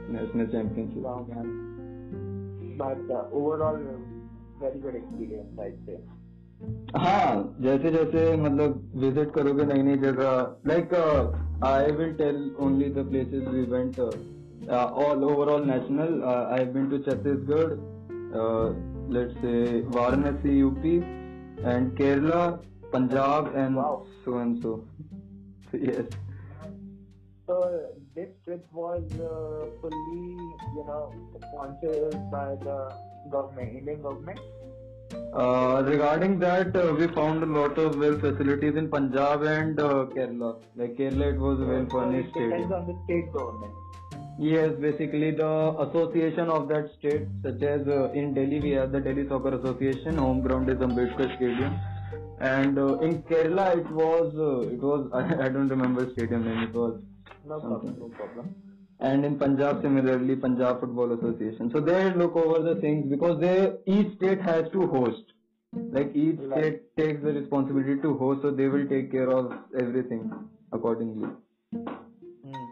national 0.10 0.48
championship. 0.48 1.02
Wow, 1.08 1.26
man. 1.30 2.78
But 2.78 3.02
uh, 3.14 3.24
overall, 3.32 3.80
very 4.60 4.80
good 4.80 4.96
experience, 5.02 5.60
I'd 5.60 5.82
say. 5.88 6.00
हाँ 6.96 7.56
जैसे 7.62 7.90
जैसे 7.92 8.22
मतलब 8.44 8.94
visit 9.02 9.34
करोगे 9.34 9.66
नई 9.72 9.82
नई 9.88 9.98
जगह 10.04 10.32
like 10.68 10.94
I 11.66 11.92
will 11.98 12.14
tell 12.22 12.40
only 12.66 12.90
the 12.96 13.04
places 13.10 13.44
we 13.48 13.62
went 13.74 14.00
all 15.04 15.24
overall 15.24 15.66
national 15.72 16.24
I 16.30 16.60
have 16.60 16.74
been 16.74 16.90
to 16.90 16.98
Chhattisgarh 17.10 17.76
let's 19.18 19.38
say 19.42 19.54
Varanasi 19.98 20.58
UP 20.60 20.96
and 20.98 21.92
Kerala 21.98 22.42
Punjab 22.92 23.56
and 23.56 23.76
so 24.24 24.38
and 24.38 24.62
so. 24.62 24.84
yes. 25.74 26.06
So 27.48 27.56
this 28.14 28.28
trip 28.44 28.66
was 28.74 29.04
uh, 29.14 29.68
fully, 29.82 30.36
you 30.76 30.84
know, 30.86 31.14
sponsored 31.48 32.30
by 32.30 32.56
the 32.56 32.94
government, 33.32 33.78
Indian 33.78 34.02
government. 34.02 34.40
Uh, 35.34 35.82
regarding 35.86 36.40
that, 36.40 36.76
uh, 36.76 36.94
we 36.94 37.08
found 37.08 37.44
a 37.44 37.46
lot 37.46 37.78
of 37.78 37.98
well 37.98 38.18
facilities 38.20 38.76
in 38.76 38.90
Punjab 38.90 39.44
and 39.44 39.80
uh, 39.80 40.08
Kerala. 40.16 40.58
Like 40.76 40.98
Kerala, 40.98 41.34
it 41.34 41.40
was 41.40 41.60
well 41.60 41.86
furnished. 41.90 42.34
So 42.34 42.42
it 42.42 42.50
depends 42.50 42.68
stadium. 42.68 42.74
on 42.74 42.88
the 42.88 42.98
state 43.06 43.32
government. 43.32 43.74
Yes, 44.40 44.72
basically 44.80 45.32
the 45.32 45.76
association 45.80 46.50
of 46.50 46.68
that 46.68 46.90
state, 47.00 47.28
such 47.44 47.62
as 47.62 47.88
uh, 47.88 48.12
in 48.12 48.34
Delhi, 48.34 48.60
we 48.60 48.72
have 48.72 48.92
the 48.92 49.00
Delhi 49.00 49.28
Soccer 49.28 49.56
Association. 49.56 50.18
Home 50.18 50.42
ground 50.42 50.70
is 50.70 50.78
Ambedkar 50.78 51.36
Stadium 51.38 51.80
and 52.40 52.78
uh, 52.78 52.98
in 53.00 53.24
Kerala 53.24 53.76
it 53.78 53.90
was 53.92 54.34
uh, 54.36 54.70
it 54.74 54.80
was 54.82 55.10
I, 55.14 55.46
I 55.46 55.50
don't 55.50 55.70
remember 55.70 56.10
stadium 56.14 56.46
name 56.46 56.64
it 56.64 56.74
was, 56.74 57.00
No 57.46 57.60
problem, 57.60 57.96
no 58.00 58.10
problem. 58.10 58.56
and 59.00 59.26
in 59.26 59.38
Punjab 59.40 59.82
similarly 59.82 60.36
Punjab 60.36 60.80
Football 60.82 61.14
Association. 61.14 61.72
So 61.72 61.80
they 61.80 62.14
look 62.14 62.36
over 62.36 62.62
the 62.74 62.80
things 62.82 63.10
because 63.10 63.40
they 63.40 63.74
each 63.86 64.16
state 64.18 64.42
has 64.42 64.70
to 64.72 64.88
host, 64.88 65.24
like 65.92 66.16
each 66.16 66.40
Right. 66.40 66.60
state 66.60 66.96
takes 66.98 67.24
the 67.24 67.34
responsibility 67.34 68.02
to 68.02 68.18
host, 68.18 68.42
so 68.44 68.52
they 68.52 68.68
will 68.68 68.88
take 68.88 69.12
care 69.12 69.30
of 69.30 69.52
everything 69.80 70.32
accordingly. 70.72 71.30
Hmm. 71.74 72.66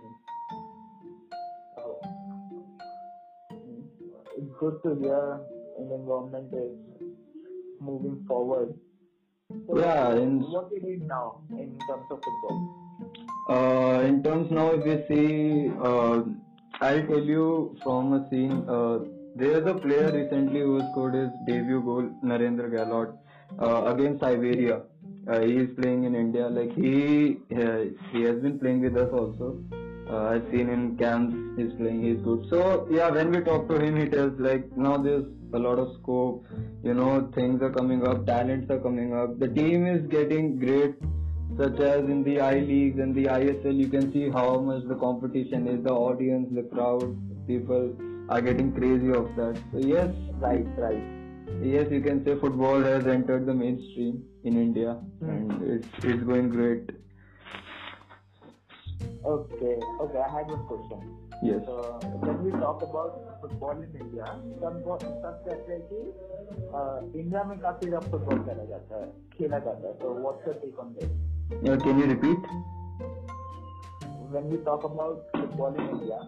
Oh. 1.77 1.99
Hmm. 3.51 3.81
It's 4.37 4.53
good 4.59 4.81
to 4.83 4.95
hear 5.01 5.39
Indian 5.79 6.05
government 6.05 6.53
is 6.53 6.73
moving 7.79 8.23
forward. 8.27 8.73
So 9.67 9.79
Yeah, 9.79 10.15
in- 10.15 10.41
what 10.41 10.71
we 10.71 10.79
need 10.79 11.07
now 11.07 11.39
in 11.51 11.77
terms 11.87 12.07
of 12.11 12.19
football? 12.25 12.57
Uh, 13.49 14.01
in 14.01 14.23
terms 14.23 14.51
now, 14.51 14.71
if 14.71 14.85
you 14.85 15.03
see, 15.07 15.69
uh, 15.83 16.23
I'll 16.81 17.05
tell 17.07 17.23
you 17.33 17.75
from 17.83 18.13
a 18.13 18.29
scene. 18.29 18.63
Uh, 18.67 18.99
there's 19.35 19.67
a 19.67 19.75
player 19.75 20.11
recently 20.11 20.61
who 20.61 20.81
scored 20.91 21.13
his 21.13 21.29
debut 21.45 21.81
goal, 21.81 22.09
Narendra 22.23 22.69
Gahlot, 22.75 23.15
uh, 23.59 23.93
against 23.93 24.21
Syria. 24.21 24.81
Uh, 25.27 25.39
he 25.41 25.57
is 25.57 25.69
playing 25.79 26.03
in 26.05 26.15
India. 26.15 26.47
Like 26.47 26.73
he, 26.73 27.37
uh, 27.55 27.85
he 28.11 28.21
has 28.23 28.37
been 28.39 28.59
playing 28.59 28.81
with 28.81 28.97
us 28.97 29.09
also. 29.11 29.57
Uh, 30.09 30.23
I've 30.29 30.45
seen 30.51 30.69
in 30.69 30.97
camps 30.97 31.35
he's 31.57 31.73
playing. 31.73 32.03
He's 32.03 32.19
good. 32.23 32.45
So 32.49 32.87
yeah, 32.91 33.09
when 33.09 33.31
we 33.31 33.41
talk 33.41 33.67
to 33.69 33.79
him, 33.79 33.97
he 33.97 34.07
tells 34.07 34.39
like 34.39 34.75
now 34.77 34.97
there's 34.97 35.25
a 35.53 35.59
lot 35.59 35.79
of 35.79 35.95
scope. 36.01 36.45
You 36.83 36.93
know, 36.93 37.31
things 37.33 37.61
are 37.61 37.71
coming 37.71 38.05
up, 38.07 38.25
talents 38.27 38.69
are 38.69 38.79
coming 38.79 39.15
up. 39.15 39.39
The 39.39 39.47
team 39.47 39.87
is 39.87 40.05
getting 40.07 40.59
great 40.59 40.95
such 41.57 41.79
as 41.79 42.03
in 42.09 42.23
the 42.23 42.39
I 42.41 42.59
leagues 42.59 42.99
and 42.99 43.15
the 43.15 43.25
ISL, 43.25 43.77
you 43.77 43.87
can 43.87 44.11
see 44.11 44.29
how 44.29 44.59
much 44.59 44.83
the 44.87 44.95
competition 44.95 45.67
is, 45.67 45.83
the 45.83 45.91
audience, 45.91 46.49
the 46.53 46.63
crowd, 46.63 47.15
people 47.47 47.95
are 48.29 48.41
getting 48.41 48.73
crazy 48.73 49.09
of 49.09 49.33
that. 49.37 49.57
So 49.71 49.79
yes, 49.79 50.09
Right, 50.39 50.65
right. 50.77 51.01
yes, 51.63 51.87
you 51.89 52.01
can 52.01 52.25
say 52.25 52.35
football 52.39 52.81
has 52.81 53.07
entered 53.07 53.45
the 53.45 53.53
mainstream 53.53 54.23
in 54.43 54.57
India, 54.57 54.97
and 55.21 55.61
it's 55.63 55.87
it's 56.03 56.23
going 56.23 56.49
great. 56.49 56.89
Okay, 59.22 59.78
okay. 60.00 60.18
I 60.18 60.28
had 60.32 60.50
one 60.50 60.64
question. 60.66 61.00
Yes. 61.42 61.64
So 61.66 61.98
when 62.22 62.42
we 62.44 62.50
talk 62.52 62.82
about 62.82 63.40
football 63.40 63.72
in 63.72 63.92
India, 64.00 64.24
सब 64.60 64.80
सब 65.02 65.44
कहते 65.46 65.72
हैं 65.72 65.80
कि 65.88 66.00
uh, 66.72 67.20
India 67.20 67.44
में 67.44 67.58
काफी 67.60 67.90
rough 67.90 68.10
football 68.10 68.38
खेला 68.48 68.64
जाता 68.72 69.00
है 69.00 69.06
खेला 69.36 69.58
जाता 69.68 69.88
है 69.88 69.94
तो 70.02 70.14
what's 70.20 70.46
your 70.48 70.56
take 70.64 70.78
on 70.78 70.94
this 70.98 71.18
Yeah, 71.66 71.76
can 71.84 71.98
you 72.00 72.06
repeat? 72.12 72.50
when 74.32 74.44
we 74.50 74.58
talk 74.66 74.84
about 74.84 75.24
football 75.36 75.80
in 75.80 75.88
India 75.94 76.20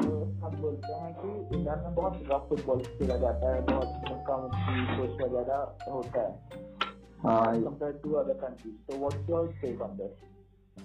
तो 0.00 0.10
सब 0.40 0.58
बोलते 0.60 0.92
हैं 0.92 1.12
कि 1.20 1.56
इंडिया 1.56 1.76
में 1.76 1.94
बहुत 1.94 2.18
रफ 2.32 2.48
फुटबॉल 2.48 2.82
खेला 2.98 3.16
जाता 3.26 3.54
है 3.54 3.60
बहुत 3.70 4.10
मुक्का 4.10 4.36
मुक्की 4.42 4.84
कुछ 4.98 5.22
वगैरह 5.22 5.90
होता 5.92 6.28
है 6.28 6.60
Uh, 7.24 7.50
compared 7.64 7.98
to 8.04 8.16
other 8.20 8.34
countries 8.38 8.78
so 8.86 8.96
what's 9.00 9.28
your 9.32 9.42
take 9.58 9.82
on 9.84 9.92
this 9.98 10.14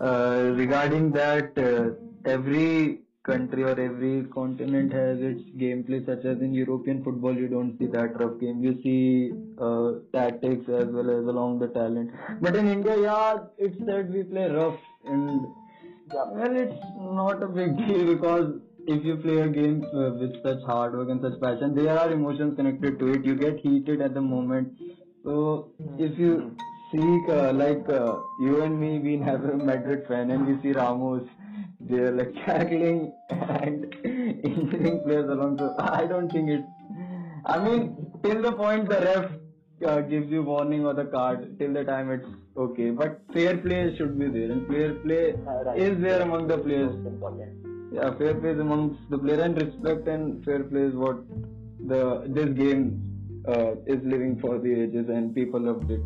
uh, 0.02 0.52
regarding 0.54 1.12
that, 1.12 1.56
uh, 1.58 2.28
every 2.28 3.00
country 3.22 3.62
or 3.62 3.78
every 3.78 4.24
continent 4.34 4.92
has 4.92 5.20
its 5.20 5.42
gameplay, 5.56 6.04
such 6.04 6.24
as 6.24 6.40
in 6.40 6.52
European 6.52 7.04
football, 7.04 7.34
you 7.34 7.48
don't 7.48 7.78
see 7.78 7.86
that 7.86 8.18
rough 8.18 8.40
game. 8.40 8.62
You 8.64 8.74
see 8.82 9.32
uh, 9.58 10.00
tactics 10.12 10.68
as 10.68 10.86
well 10.88 11.10
as 11.10 11.24
along 11.26 11.60
the 11.60 11.68
talent. 11.68 12.10
But 12.40 12.56
in 12.56 12.66
India, 12.66 13.00
yeah, 13.00 13.36
it's 13.58 13.78
that 13.86 14.10
we 14.10 14.24
play 14.24 14.48
rough, 14.50 14.78
and 15.04 15.46
yeah 16.12 16.24
well, 16.30 16.56
it's 16.56 16.84
not 16.98 17.42
a 17.42 17.46
big 17.46 17.76
deal 17.76 18.04
because 18.14 18.54
if 18.86 19.04
you 19.04 19.16
play 19.16 19.38
a 19.42 19.48
game 19.48 19.84
uh, 19.94 20.10
with 20.18 20.42
such 20.42 20.62
hard 20.64 20.94
work 20.94 21.08
and 21.08 21.20
such 21.22 21.40
passion, 21.40 21.74
there 21.74 21.98
are 21.98 22.10
emotions 22.10 22.56
connected 22.56 22.98
to 22.98 23.12
it. 23.12 23.24
You 23.24 23.36
get 23.36 23.60
heated 23.60 24.00
at 24.00 24.14
the 24.14 24.20
moment. 24.20 24.72
So 25.24 25.70
if 25.98 26.18
you 26.18 26.56
see 26.92 27.20
uh, 27.28 27.52
like 27.52 27.88
uh, 27.88 28.16
you 28.40 28.62
and 28.62 28.78
me 28.78 28.98
we 28.98 29.18
have 29.18 29.44
a 29.44 29.56
Madrid 29.56 30.04
fan 30.06 30.30
and 30.30 30.46
we 30.46 30.60
see 30.62 30.72
Ramos 30.72 31.22
they're 31.88 32.12
like 32.12 32.32
tackling 32.46 33.12
and 33.30 33.94
injuring 34.04 35.02
players 35.04 35.28
along. 35.28 35.58
So 35.58 35.74
I 35.78 36.06
don't 36.06 36.30
think 36.30 36.48
it. 36.48 36.64
I 37.44 37.58
mean, 37.58 38.10
till 38.22 38.42
the 38.42 38.52
point 38.52 38.88
the 38.88 39.00
ref 39.00 39.30
uh, 39.84 40.00
gives 40.02 40.30
you 40.30 40.42
warning 40.42 40.86
or 40.86 40.94
the 40.94 41.04
card, 41.04 41.58
till 41.58 41.72
the 41.72 41.84
time 41.84 42.10
it's 42.10 42.28
okay. 42.56 42.90
But 42.90 43.20
fair 43.32 43.56
play 43.56 43.96
should 43.96 44.18
be 44.18 44.28
there, 44.28 44.52
and 44.52 44.66
fair 44.68 44.94
play 44.94 45.32
right. 45.32 45.78
is 45.78 46.00
there 46.00 46.22
among 46.22 46.46
the 46.46 46.58
players. 46.58 46.94
Yeah, 47.92 48.14
fair 48.16 48.34
play 48.34 48.50
is 48.50 48.60
amongst 48.60 49.10
the 49.10 49.18
player, 49.18 49.40
and 49.40 49.60
respect 49.60 50.06
and 50.06 50.44
fair 50.44 50.62
play 50.62 50.82
is 50.82 50.94
what 50.94 51.16
the 51.88 52.22
this 52.28 52.50
game 52.50 53.02
uh, 53.48 53.72
is 53.86 54.00
living 54.04 54.38
for 54.40 54.58
the 54.58 54.72
ages, 54.84 55.08
and 55.08 55.34
people 55.34 55.60
loved 55.60 55.90
it. 55.90 56.00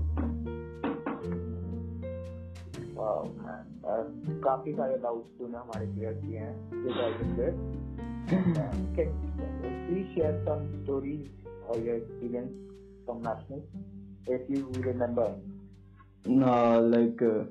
काफ़ी 4.45 4.73
सारे 4.75 4.97
doubts 5.03 5.39
तूने 5.39 5.59
हमारे 5.59 5.87
clear 5.87 6.13
किए 6.13 6.39
हैं 6.39 6.55
this. 7.37 7.55
Can 8.29 8.49
you 8.97 9.71
please 9.89 10.09
share 10.15 10.43
some 10.45 10.63
stories 10.85 11.29
or 11.69 11.79
your 11.79 11.97
experience 11.97 12.53
from 13.05 13.23
nationals 13.23 13.65
if 14.27 14.41
you 14.49 14.71
remember? 14.79 15.35
No, 16.27 16.81
like 16.81 17.23
uh, 17.23 17.45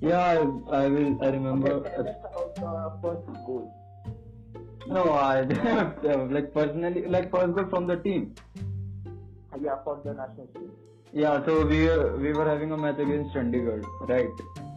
yeah, 0.00 0.18
I, 0.18 0.36
I 0.76 0.88
will. 0.88 1.18
I 1.22 1.28
remember. 1.28 1.72
Okay, 1.72 2.14
about 2.30 2.54
the 2.56 2.90
first 3.02 3.46
goal. 3.46 3.74
No, 4.86 5.12
I 5.12 5.42
like 6.36 6.54
personally 6.54 7.06
like 7.06 7.30
first 7.30 7.54
goal 7.54 7.66
from 7.68 7.86
the 7.86 7.96
team. 7.96 8.34
Yeah, 9.60 9.76
for 9.84 10.00
the 10.04 10.14
national 10.14 10.46
team. 10.54 10.70
Yeah, 11.12 11.44
so 11.44 11.66
we 11.66 11.84
were, 11.86 12.16
we 12.16 12.32
were 12.32 12.48
having 12.48 12.72
a 12.72 12.76
match 12.76 12.98
against 12.98 13.34
Chandigarh, 13.34 13.82
right? 14.08 14.28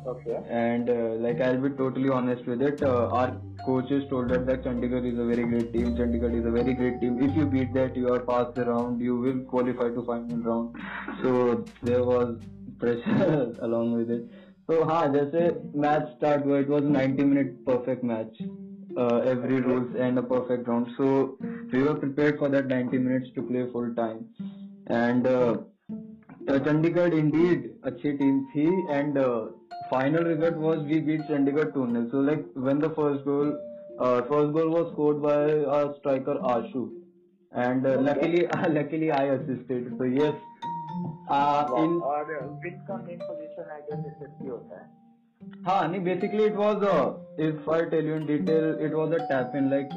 Okay. 0.07 0.39
And 0.49 0.89
uh, 0.89 1.15
like 1.27 1.41
I'll 1.41 1.61
be 1.61 1.71
totally 1.71 2.09
honest 2.09 2.47
with 2.47 2.63
it, 2.63 2.83
uh, 2.83 3.09
our 3.09 3.37
coaches 3.65 4.05
told 4.09 4.31
us 4.31 4.47
that 4.47 4.63
Chandigarh 4.63 5.05
is 5.13 5.19
a 5.19 5.25
very 5.25 5.45
great 5.45 5.73
team. 5.73 5.97
Chandigarh 5.97 6.39
is 6.39 6.47
a 6.47 6.51
very 6.51 6.75
great 6.75 7.01
team. 7.01 7.21
If 7.21 7.37
you 7.37 7.47
beat 7.47 7.75
that, 7.75 7.97
you 7.97 8.13
are 8.13 8.21
past 8.21 8.55
the 8.55 8.65
round. 8.67 9.01
You 9.01 9.17
will 9.17 9.41
qualify 9.41 9.89
to 9.89 10.05
final 10.07 10.39
round. 10.39 10.77
So 11.23 11.65
there 11.83 12.05
was 12.05 12.37
pressure 12.79 13.57
along 13.63 13.95
with 13.95 14.11
it. 14.11 14.31
So 14.69 14.85
हाँ 14.85 15.07
जैसे 15.15 15.75
match 15.77 16.17
start 16.17 16.45
हुआ, 16.45 16.61
it 16.61 16.69
was 16.69 16.83
90 16.83 17.25
minute 17.25 17.65
perfect 17.67 18.05
match. 18.05 18.41
Uh, 18.97 19.19
every 19.19 19.61
rules 19.61 19.95
and 19.99 20.19
a 20.19 20.23
perfect 20.23 20.69
round. 20.69 20.89
So 20.97 21.39
we 21.73 21.83
were 21.83 21.95
prepared 21.95 22.39
for 22.39 22.49
that 22.49 22.67
90 22.67 22.99
minutes 22.99 23.31
to 23.35 23.43
play 23.43 23.67
full 23.73 23.95
time. 23.95 24.25
And 24.87 25.27
uh, 25.27 25.31
uh, 25.31 25.57
Chandigarh 26.50 27.14
indeed 27.14 27.70
अच्छी 27.86 28.12
team 28.18 28.40
थी 28.46 28.66
and 28.90 29.20
final 29.92 30.24
result 30.24 30.56
was 30.58 30.80
we 30.88 31.00
beat 31.02 31.22
Chandigarh 31.28 31.70
two 31.72 31.86
so 32.06 32.22
like 32.22 32.54
when 32.58 32.80
the 32.80 32.88
first 32.98 33.24
goal 33.26 33.52
first 34.02 34.52
goal 34.54 34.68
was 34.70 34.88
scored 34.88 35.18
by 35.18 35.64
our 35.64 35.92
striker 35.94 36.38
Ashu 36.52 36.90
and 37.52 37.88
luckily 38.08 38.46
luckily 38.70 39.10
I 39.20 39.30
assisted 39.30 39.90
so 39.98 40.06
yes 40.14 40.48
हाँ 45.68 45.88
नहीं 45.88 46.04
basically 46.04 46.44
it 46.46 46.56
was 46.56 46.84
if 47.44 47.70
I 47.74 47.86
tell 47.90 48.08
you 48.08 48.16
in 48.16 48.26
detail 48.26 48.78
it 48.86 48.94
was 48.94 49.14
a 49.14 49.24
tap 49.28 49.56
in 49.56 49.70
like 49.70 49.90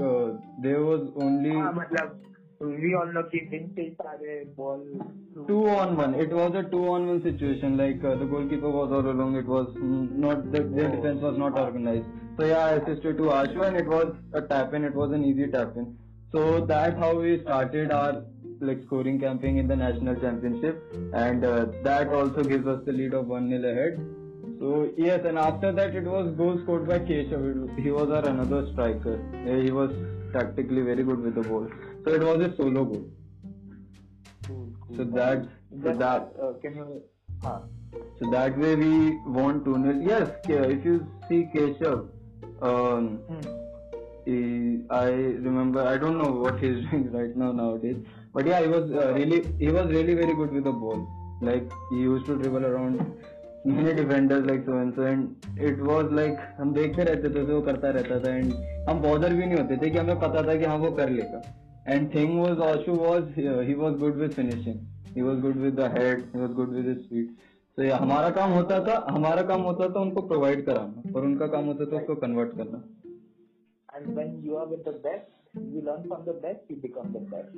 there 0.62 0.78
was 0.78 1.02
only 1.24 1.56
मतलब 1.62 2.20
we 2.66 2.94
all 2.94 3.12
know 3.12 3.22
ki 3.24 3.46
vintage 3.50 3.96
are 4.00 4.18
ball. 4.56 4.82
Two 5.46 5.68
on 5.68 5.96
one. 5.96 6.14
It 6.14 6.30
was 6.32 6.54
a 6.54 6.62
two 6.70 6.88
on 6.88 7.06
one 7.06 7.22
situation. 7.22 7.76
Like 7.76 8.04
uh, 8.04 8.16
the 8.16 8.24
goalkeeper 8.24 8.70
was 8.70 8.92
all 8.92 9.10
along. 9.10 9.36
It 9.36 9.46
was 9.46 9.68
not 9.76 10.50
the, 10.52 10.60
their 10.60 10.90
defense 10.90 11.20
was 11.20 11.38
not 11.38 11.58
oh. 11.58 11.64
organized. 11.64 12.06
So 12.38 12.46
yeah, 12.46 12.64
I 12.64 12.70
assisted 12.72 13.16
to 13.18 13.24
Ashu 13.38 13.66
and 13.66 13.76
it 13.76 13.86
was 13.86 14.14
a 14.32 14.42
tap 14.42 14.74
in. 14.74 14.84
It 14.84 14.94
was 14.94 15.12
an 15.12 15.24
easy 15.24 15.50
tap 15.50 15.76
in. 15.76 15.96
So 16.32 16.64
that's 16.66 16.98
how 16.98 17.14
we 17.20 17.40
started 17.42 17.92
our 17.92 18.24
like 18.60 18.82
scoring 18.86 19.20
campaign 19.20 19.58
in 19.58 19.68
the 19.68 19.76
national 19.76 20.16
championship, 20.16 20.82
and 21.12 21.44
uh, 21.44 21.66
that 21.82 22.08
also 22.08 22.42
gives 22.42 22.66
us 22.66 22.80
the 22.86 22.92
lead 22.92 23.14
of 23.14 23.26
one 23.26 23.48
nil 23.50 23.64
ahead. 23.64 23.98
So 24.58 24.90
yes, 24.96 25.20
and 25.24 25.38
after 25.38 25.72
that 25.72 25.94
it 25.94 26.04
was 26.04 26.34
goal 26.36 26.58
scored 26.62 26.88
by 26.88 26.98
Keshav. 27.00 27.78
He 27.78 27.90
was 27.90 28.10
our 28.10 28.28
another 28.28 28.66
striker. 28.72 29.16
He 29.62 29.70
was 29.70 29.90
tactically 30.32 30.82
very 30.82 31.04
good 31.04 31.20
with 31.20 31.34
the 31.34 31.42
ball. 31.42 31.68
So 32.04 32.14
it 32.14 32.22
was 32.22 32.40
a 32.40 32.56
solo 32.56 32.84
goal. 32.84 33.10
Cool, 34.46 34.72
cool. 34.80 34.96
So 34.96 35.04
that 35.04 35.46
so 35.82 35.92
that 35.92 36.32
uh, 36.42 36.52
can 36.60 36.76
you 36.76 37.02
हाँ 37.44 37.62
so 38.18 38.30
that 38.30 38.58
way 38.58 38.74
we 38.76 39.18
won 39.26 39.64
2 39.64 39.74
0. 39.82 40.00
Yes, 40.02 40.30
if 40.48 40.84
you 40.84 41.06
see 41.28 41.48
Keshav, 41.54 42.08
um, 42.62 43.18
hmm. 43.28 43.40
he, 44.24 44.80
I 44.90 45.10
remember, 45.48 45.86
I 45.86 45.98
don't 45.98 46.18
know 46.18 46.30
what 46.30 46.60
he's 46.60 46.84
doing 46.90 47.10
right 47.12 47.36
now 47.36 47.52
nowadays, 47.52 47.96
but 48.32 48.46
yeah, 48.46 48.60
he 48.62 48.68
was 48.68 48.90
uh, 48.90 49.12
really, 49.14 49.42
he 49.58 49.68
was 49.68 49.88
really 49.88 50.14
very 50.14 50.34
good 50.34 50.52
with 50.52 50.64
the 50.64 50.72
ball. 50.72 51.06
Like 51.40 51.70
he 51.90 51.96
used 51.96 52.26
to 52.26 52.36
dribble 52.36 52.64
around 52.64 53.00
many 53.64 53.94
defenders 53.94 54.46
like 54.46 54.64
so 54.64 54.78
and 54.78 54.94
so, 54.94 55.02
and 55.02 55.36
it 55.58 55.78
was 55.78 56.10
like 56.10 56.38
हम 56.58 56.72
देखते 56.74 57.04
रहते 57.04 57.28
थे 57.34 57.46
तो 57.46 57.54
वो 57.54 57.60
करता 57.66 57.90
रहता 57.96 58.18
था 58.24 58.32
and 58.40 58.54
हम 58.88 59.00
बॉदर 59.02 59.34
भी 59.34 59.46
नहीं 59.46 59.56
होते 59.56 59.76
थे 59.82 59.90
कि 59.90 59.98
हमें 59.98 60.18
पता 60.20 60.42
था 60.48 60.56
कि 60.58 60.64
हाँ 60.64 60.76
वो 60.78 60.90
कर 60.96 61.10
लेगा. 61.10 61.42
And 61.86 62.12
thing 62.12 62.38
was 62.38 62.58
Ashu 62.58 62.96
was 62.96 63.24
uh, 63.36 63.60
he 63.60 63.74
was 63.74 63.98
good 64.00 64.16
with 64.16 64.34
finishing. 64.34 64.86
He 65.14 65.22
was 65.22 65.40
good 65.40 65.56
with 65.56 65.76
the 65.76 65.88
head. 65.90 66.28
He 66.32 66.38
was 66.38 66.52
good 66.52 66.72
with 66.72 66.86
his 66.86 67.06
feet. 67.06 67.30
तो 67.76 67.82
ये 67.82 67.90
हमारा 67.90 68.28
काम 68.30 68.50
होता 68.52 68.78
था 68.86 68.96
हमारा 69.10 69.42
काम 69.46 69.62
होता 69.68 69.88
था 69.94 70.00
उनको 70.00 70.22
प्रोवाइड 70.32 70.64
कराना 70.66 71.12
और 71.16 71.24
उनका 71.24 71.46
काम 71.54 71.64
होता 71.66 71.84
था 71.92 71.96
उसको 71.96 72.14
कन्वर्ट 72.26 72.56
करना 72.56 72.82
and 73.96 74.14
when 74.18 74.30
you 74.44 74.56
are 74.60 74.66
with 74.66 74.84
the 74.84 74.92
best 75.06 75.64
you 75.72 75.82
learn 75.88 76.06
from 76.12 76.22
the 76.28 76.34
best 76.44 76.70
you 76.72 76.76
become 76.84 77.10
the 77.16 77.24
best 77.32 77.56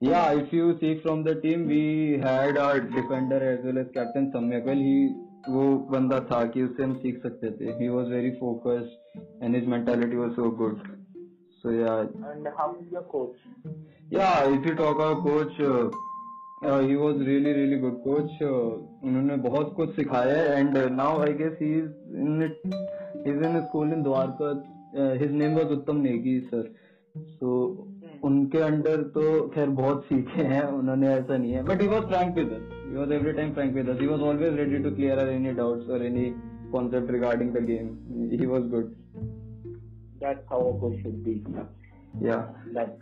Yeah, 0.00 0.32
if 0.32 0.52
you 0.52 0.76
see 0.80 1.00
from 1.02 1.22
the 1.24 1.34
team, 1.42 1.66
we 1.66 2.18
had 2.22 2.58
our 2.58 2.80
defender 2.80 3.36
as 3.50 3.64
well 3.64 3.78
as 3.78 3.86
captain 3.94 4.30
Samyak. 4.32 4.66
Well, 4.70 4.76
he 4.76 4.96
वो 5.48 5.62
बंदा 5.92 6.18
था 6.30 6.42
कि 6.52 6.62
उससे 6.62 6.82
हम 6.82 6.94
सीख 7.00 7.22
सकते 7.22 7.50
थे. 7.60 7.72
He 7.78 7.88
was 7.94 8.08
very 8.08 8.32
focused 8.40 9.22
and 9.40 9.54
his 9.54 9.66
mentality 9.74 10.16
was 10.16 10.34
so 10.36 10.50
good. 10.50 10.82
So 11.64 11.70
yeah. 11.70 12.00
And 12.30 12.46
how 12.56 12.76
is 12.78 12.92
your 12.92 13.02
coach? 13.02 13.36
Yeah, 14.10 14.48
if 14.48 14.66
you 14.66 14.74
talk 14.74 14.96
about 14.96 15.22
coach, 15.24 15.60
he 16.64 16.94
was 16.96 17.22
really 17.24 17.52
really 17.52 17.76
good 17.78 17.96
coach 18.02 18.42
उन्होंने 18.42 19.36
बहुत 19.46 19.72
कुछ 19.76 19.90
सिखाया 19.96 20.36
है 20.36 20.60
and 20.60 20.76
now 20.92 21.18
I 21.22 21.32
guess 21.40 21.58
he 21.62 21.68
is 21.78 21.88
in 22.20 22.42
is 22.42 23.44
in 23.46 23.60
school 23.60 23.92
in 23.92 24.02
Dwarka 24.02 24.52
his 25.22 25.32
name 25.42 25.56
was 25.56 25.72
Uttam 25.72 25.96
Negi 26.06 26.38
sir 26.52 26.70
सो 27.14 27.50
उनके 28.24 28.58
under 28.68 29.02
तो 29.16 29.26
खैर 29.54 29.68
बहुत 29.82 30.04
सीखे 30.08 30.42
हैं 30.52 30.64
उन्होंने 30.78 31.12
ऐसा 31.14 31.36
नहीं 31.36 31.52
है. 31.52 31.62
But 31.64 31.82
he 31.82 31.88
was 31.88 32.06
frank 32.06 32.34
with 32.36 32.52
us 32.52 32.88
he 32.90 32.96
was 32.96 33.12
every 33.12 33.32
time 33.32 33.52
frank 33.54 33.74
with 33.74 33.88
us 33.88 34.00
he 34.00 34.06
was 34.06 34.22
always 34.30 34.56
ready 34.60 34.82
to 34.84 34.94
clear 34.96 35.18
our 35.18 35.28
any 35.32 35.52
doubts 35.62 35.90
और 35.90 36.04
any 36.06 36.30
concept 36.72 37.10
regarding 37.18 37.52
the 37.56 37.64
game 37.72 37.94
he 38.32 38.46
was 38.46 38.70
good 38.76 38.94
that's 40.24 40.44
how 40.50 40.60
a 40.72 40.74
coach 40.82 41.00
should 41.02 41.18
be. 41.24 41.34
Yeah. 42.28 42.44
Like, 42.72 42.94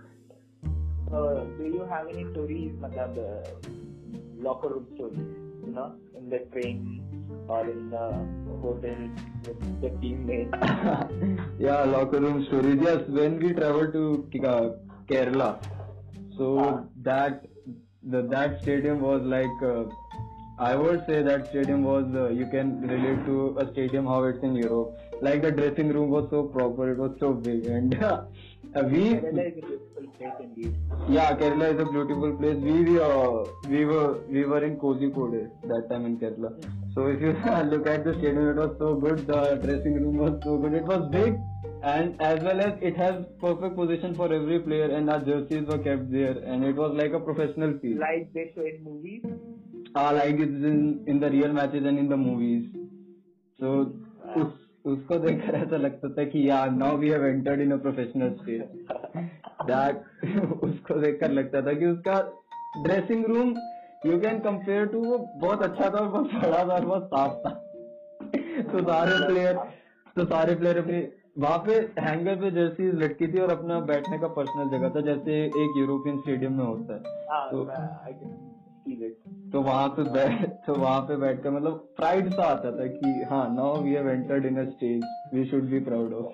uh, 1.13 1.45
do 1.59 1.65
you 1.77 1.87
have 1.93 2.09
any 2.13 2.25
stories 2.33 2.73
matlab 2.85 3.19
uh, 3.25 3.51
locker 4.47 4.71
room 4.75 4.87
stories 4.95 5.27
you 5.67 5.73
know 5.79 5.89
in 6.21 6.31
the 6.35 6.41
train 6.55 6.79
or 7.49 7.61
in 7.73 7.83
the 7.97 8.07
hotel 8.63 9.03
with 9.47 9.61
the 9.85 9.91
teammates? 10.01 10.57
Yeah 11.67 11.85
locker 11.95 12.21
room 12.27 12.45
stories. 12.47 12.81
Yes 12.89 13.03
when 13.21 13.39
we 13.45 13.53
traveled 13.61 13.93
to 13.99 14.05
kerala 15.11 15.51
so 16.39 16.47
Ah. 16.65 16.71
that 17.11 17.45
the 18.15 18.21
that 18.35 18.55
stadium 18.63 19.03
was 19.09 19.27
like 19.37 19.65
uh, 19.73 19.83
I 20.59 20.77
would 20.77 21.05
say 21.07 21.23
that 21.23 21.49
stadium 21.49 21.83
was 21.83 22.05
uh, 22.15 22.29
you 22.29 22.47
can 22.47 22.81
relate 22.83 23.25
to 23.27 23.57
a 23.59 23.73
stadium 23.73 24.07
how 24.07 24.25
it's 24.25 24.43
in 24.43 24.55
Europe. 24.55 24.99
Like 25.21 25.43
the 25.43 25.51
dressing 25.51 25.89
room 25.89 26.11
was 26.11 26.29
so 26.31 26.45
proper, 26.45 26.93
it 26.93 26.99
was 26.99 27.17
so 27.21 27.33
big, 27.33 27.67
and 27.67 27.95
uh, 28.05 28.25
we 28.85 29.15
Kerala 29.15 29.47
is 29.47 29.59
a 29.59 29.67
beautiful 29.67 30.07
place 30.19 30.33
indeed 30.41 30.77
yeah 31.09 31.35
Kerala 31.37 31.75
is 31.75 31.81
a 31.81 31.85
beautiful 31.85 32.37
place. 32.37 32.57
We 32.57 32.83
we, 32.83 33.01
uh, 33.01 33.45
we 33.69 33.85
were 33.85 34.19
we 34.29 34.45
were 34.45 34.65
in 34.65 34.77
Kozhikode 34.77 35.51
that 35.69 35.89
time 35.89 36.07
in 36.07 36.19
Kerala. 36.19 36.53
So 36.95 37.07
if 37.07 37.21
you 37.21 37.33
look 37.73 37.87
at 37.87 38.05
the 38.05 38.13
stadium, 38.19 38.51
it 38.51 38.57
was 38.57 38.77
so 38.79 38.95
good. 38.95 39.27
The 39.27 39.59
dressing 39.65 39.95
room 39.95 40.19
was 40.19 40.39
so 40.45 40.59
good. 40.59 40.75
It 40.75 40.85
was 40.85 41.09
big, 41.11 41.39
and 41.83 42.21
as 42.21 42.41
well 42.41 42.61
as 42.61 42.75
it 42.81 42.97
has 42.97 43.25
perfect 43.41 43.77
position 43.77 44.15
for 44.15 44.33
every 44.33 44.61
player, 44.61 44.91
and 44.95 45.11
our 45.11 45.21
jerseys 45.21 45.67
were 45.67 45.79
kept 45.79 46.13
there, 46.13 46.37
and 46.39 46.63
it 46.63 46.77
was 46.77 46.95
like 46.95 47.13
a 47.13 47.21
professional 47.21 47.79
feel. 47.79 47.99
like 47.99 48.33
they 48.35 48.53
show 48.55 48.67
in 48.67 48.85
movies 48.85 49.23
uh, 49.95 50.13
like 50.13 50.39
it's 50.39 50.65
in 50.73 51.05
in 51.07 51.21
the 51.21 51.31
real 51.31 51.53
matches 51.53 51.87
and 51.87 51.99
in 51.99 52.09
the 52.09 52.17
movies. 52.17 52.65
So 53.59 53.73
उस 54.43 54.51
उसको 54.93 55.17
देखकर 55.19 55.55
ऐसा 55.55 55.77
लगता 55.77 56.09
था 56.15 56.25
कि 56.31 56.49
यार 56.49 56.71
now 56.71 56.97
we 56.99 57.09
have 57.09 57.25
entered 57.27 57.61
in 57.61 57.73
a 57.73 57.77
professional 57.83 58.31
stage 58.41 58.61
that 59.71 59.97
उसको 60.65 60.99
देखकर 61.01 61.31
लगता 61.31 61.61
था 61.67 61.73
कि 61.81 61.87
उसका 61.87 62.15
dressing 62.85 63.25
room 63.27 63.55
you 64.07 64.19
can 64.21 64.39
compare 64.47 64.87
to 64.93 65.01
वो 65.05 65.19
बहुत 65.43 65.63
अच्छा 65.63 65.89
था 65.89 65.99
और 65.99 66.09
बहुत 66.09 66.33
बड़ा 66.35 66.65
था 66.65 66.75
और 66.75 66.85
बहुत 66.87 67.07
साफ़ 67.15 67.35
था. 67.45 67.51
तो 68.73 68.83
सारे 68.91 69.27
प्लेयर 69.27 69.55
तो 70.17 70.25
सारे 70.25 70.55
प्लेयर 70.55 70.79
अपनी 70.79 71.03
वहाँ 71.39 71.59
पे 71.67 71.75
हैंगर 72.01 72.35
पे 72.41 72.51
जर्सी 72.51 72.91
लटकी 73.03 73.27
थी 73.33 73.41
और 73.41 73.51
अपना 73.51 73.79
बैठने 73.91 74.19
का 74.19 74.29
पर्सनल 74.39 74.71
जगह 74.71 74.95
था 74.97 75.01
जैसे 75.07 75.45
एक 75.65 75.79
यूरोपियन 75.79 76.19
स्टेडियम 76.21 76.59
में 76.59 76.65
होता 76.65 76.95
है. 76.95 77.01
हाँ 77.31 77.45
तो 77.51 77.57
तो 79.53 79.61
वहाँ 79.63 79.89
पे 79.89 80.05
बैठ 80.13 80.49
तो 80.67 80.75
वहाँ 80.75 81.01
पे 81.01 81.17
बैठ 81.17 81.43
कर 81.43 81.51
मतलब 81.51 81.89
प्राइड 81.97 82.33
सा 82.35 82.43
आता 82.43 82.71
था 82.79 82.87
कि 82.87 83.23
हाँ 83.31 83.45
now 83.57 83.83
we 83.83 83.93
have 83.95 84.09
entered 84.09 84.47
in 84.47 84.61
a 84.61 84.71
stage 84.71 85.03
we 85.35 85.45
should 85.45 85.69
be 85.71 85.81
proud 85.81 86.13
of 86.13 86.33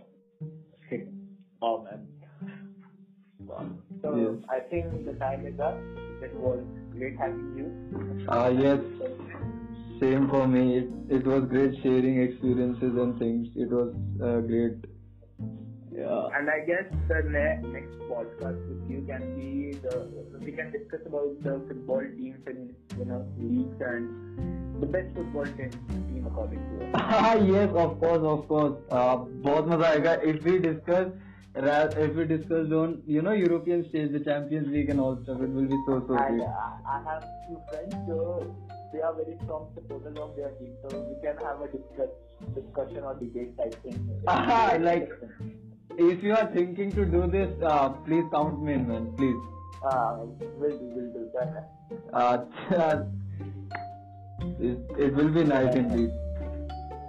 Oh 1.63 1.85
man. 1.85 2.07
Wow. 3.41 3.65
So 4.03 4.11
Yes. 4.17 4.45
I 4.49 4.61
think 4.61 5.05
the 5.05 5.15
time 5.15 5.47
is 5.47 5.59
up. 5.61 5.77
It 6.23 6.35
was 6.35 6.61
great 6.93 7.19
having 7.19 7.49
you. 7.59 7.67
Ah 8.29 8.37
uh, 8.37 8.51
yes, 8.51 8.81
same 10.03 10.29
for 10.29 10.47
me. 10.47 10.63
It 10.79 11.17
it 11.19 11.27
was 11.27 11.49
great 11.55 11.77
sharing 11.83 12.21
experiences 12.23 13.01
and 13.05 13.19
things. 13.19 13.49
It 13.57 13.75
was 13.79 13.93
uh, 14.23 14.41
great. 14.53 14.88
Yeah. 15.98 16.28
And 16.38 16.50
I 16.50 16.60
guess 16.68 16.86
the 17.08 17.22
ne- 17.34 17.62
next 17.72 17.98
podcast 18.12 18.62
with 18.68 18.90
you 18.90 19.02
can 19.08 19.24
be 19.38 19.78
the 19.84 19.98
we 20.46 20.52
can 20.52 20.72
discuss 20.72 21.02
about 21.06 21.36
the 21.44 21.54
football 21.68 22.02
teams 22.18 22.42
and 22.48 22.74
you 22.98 23.06
know 23.06 23.20
leagues 23.40 23.82
and 23.90 24.82
the 24.82 24.88
best 24.96 25.14
football 25.16 25.46
team 25.60 25.70
team 26.10 26.26
according 26.32 26.64
to 26.70 26.86
us. 26.86 26.90
Ah 26.96 27.36
yes, 27.36 27.70
of 27.84 28.00
course, 28.00 28.26
of 28.34 28.48
course. 28.48 28.74
Uh, 28.90 29.16
बहुत 29.46 29.68
मजा 29.74 29.88
आएगा 29.92 30.16
if 30.34 30.44
we 30.50 30.58
discuss 30.66 31.14
ra- 31.68 31.94
if 32.08 32.16
we 32.22 32.26
discuss 32.34 32.72
on 32.82 32.98
you 33.06 33.22
know 33.22 33.38
European 33.44 33.86
stage, 33.90 34.12
the 34.18 34.24
Champions 34.32 34.68
League 34.78 34.90
and 34.96 35.00
all 35.08 35.16
stuff. 35.24 35.42
It 35.50 35.56
will 35.60 35.70
be 35.76 35.82
so 35.88 36.00
so 36.08 36.18
And 36.26 36.40
great. 36.40 36.50
uh, 36.50 36.96
I 36.98 37.02
have 37.12 37.24
few 37.46 37.62
friends, 37.70 37.96
so 38.10 38.20
they 38.94 39.02
are 39.10 39.14
very 39.22 39.38
strong 39.46 39.70
supporters 39.76 40.18
of 40.28 40.36
their 40.42 40.52
team, 40.58 40.74
so 40.82 41.06
we 41.12 41.16
can 41.28 41.38
have 41.46 41.62
a 41.62 41.72
discuss, 41.78 42.12
discussion 42.60 43.04
or 43.12 43.16
debate 43.22 43.56
type 43.62 43.78
thing. 43.86 44.02
Ah, 44.28 44.76
like- 44.90 45.10
If 45.99 46.23
you 46.23 46.35
are 46.35 46.47
thinking 46.55 46.93
to 46.93 47.05
do 47.05 47.27
this, 47.27 47.51
uh, 47.63 47.89
please 48.07 48.25
count 48.33 48.63
me 48.63 48.75
in, 48.75 48.89
man. 48.89 49.13
Please. 49.17 49.37
uh, 49.83 50.19
will 50.61 50.79
do, 50.79 50.87
will 50.95 51.13
do 51.13 51.31
that. 51.35 51.69
Uh, 52.13 53.05
it, 54.61 54.79
it 55.07 55.15
will 55.15 55.31
be 55.31 55.45
nice 55.45 55.75
indeed. 55.75 56.11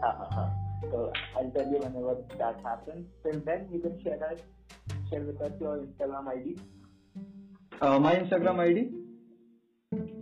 Ha, 0.01 0.11
ha, 0.17 0.27
ha. 0.31 0.49
so 0.91 1.11
I'll 1.37 1.51
tell 1.51 1.67
you 1.71 1.79
whenever 1.79 2.15
that 2.37 2.59
happens. 2.63 3.05
Till 3.23 3.39
then, 3.41 3.67
you 3.71 3.79
can 3.79 4.01
share 4.03 4.19
us, 4.31 4.39
share 5.09 5.21
with 5.21 5.41
us 5.41 5.51
your 5.59 5.77
Instagram 5.77 6.27
ID. 6.35 6.57
Uh, 7.81 7.99
my 7.99 8.15
Instagram 8.15 8.59
ID. 8.59 8.89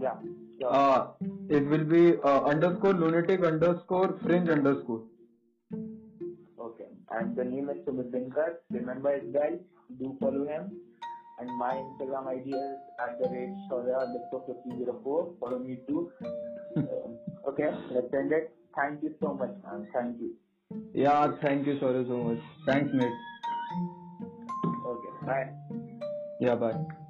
Yeah. 0.01 0.15
Sure. 0.60 0.73
Uh, 0.73 1.08
it 1.49 1.65
will 1.67 1.84
be 1.86 2.17
uh, 2.23 2.41
underscore 2.43 2.93
lunatic 2.93 3.43
underscore 3.43 4.17
fringe 4.23 4.49
underscore. 4.49 5.03
And 7.12 7.36
the 7.36 7.43
name 7.43 7.70
is 7.70 7.78
Sumit 7.86 8.12
Dinkar. 8.12 8.58
Remember 8.72 9.13
it, 9.13 9.34
guys. 9.34 9.60
Do 10.00 10.17
follow 10.20 10.46
him. 10.46 10.72
And 11.39 11.50
my 11.58 11.76
Instagram 11.76 12.28
ID 12.28 12.50
is 12.50 12.80
at 13.00 13.20
the 13.20 13.30
rate 13.30 13.54
Shaurya 13.70 14.08
underscore 14.08 14.41
1504. 14.48 15.34
Follow 15.39 15.60
me 15.60 15.78
too. 15.88 16.12
Uh, 16.76 16.82
okay, 17.50 17.70
let's 17.91 18.13
end 18.13 18.32
it. 18.32 18.52
Thank 18.76 19.04
you 19.04 19.13
so 19.22 19.34
much, 19.34 19.52
man. 19.63 19.88
Thank 19.93 20.20
you. 20.20 20.34
Yeah, 20.93 21.32
thank 21.41 21.65
you, 21.65 21.80
sorry 21.80 22.06
so 22.08 22.17
much. 22.17 22.39
Thanks, 22.65 22.89
mate. 22.93 23.13
Okay, 24.86 25.26
bye. 25.26 25.50
Yeah, 26.39 26.56
bye. 26.56 27.06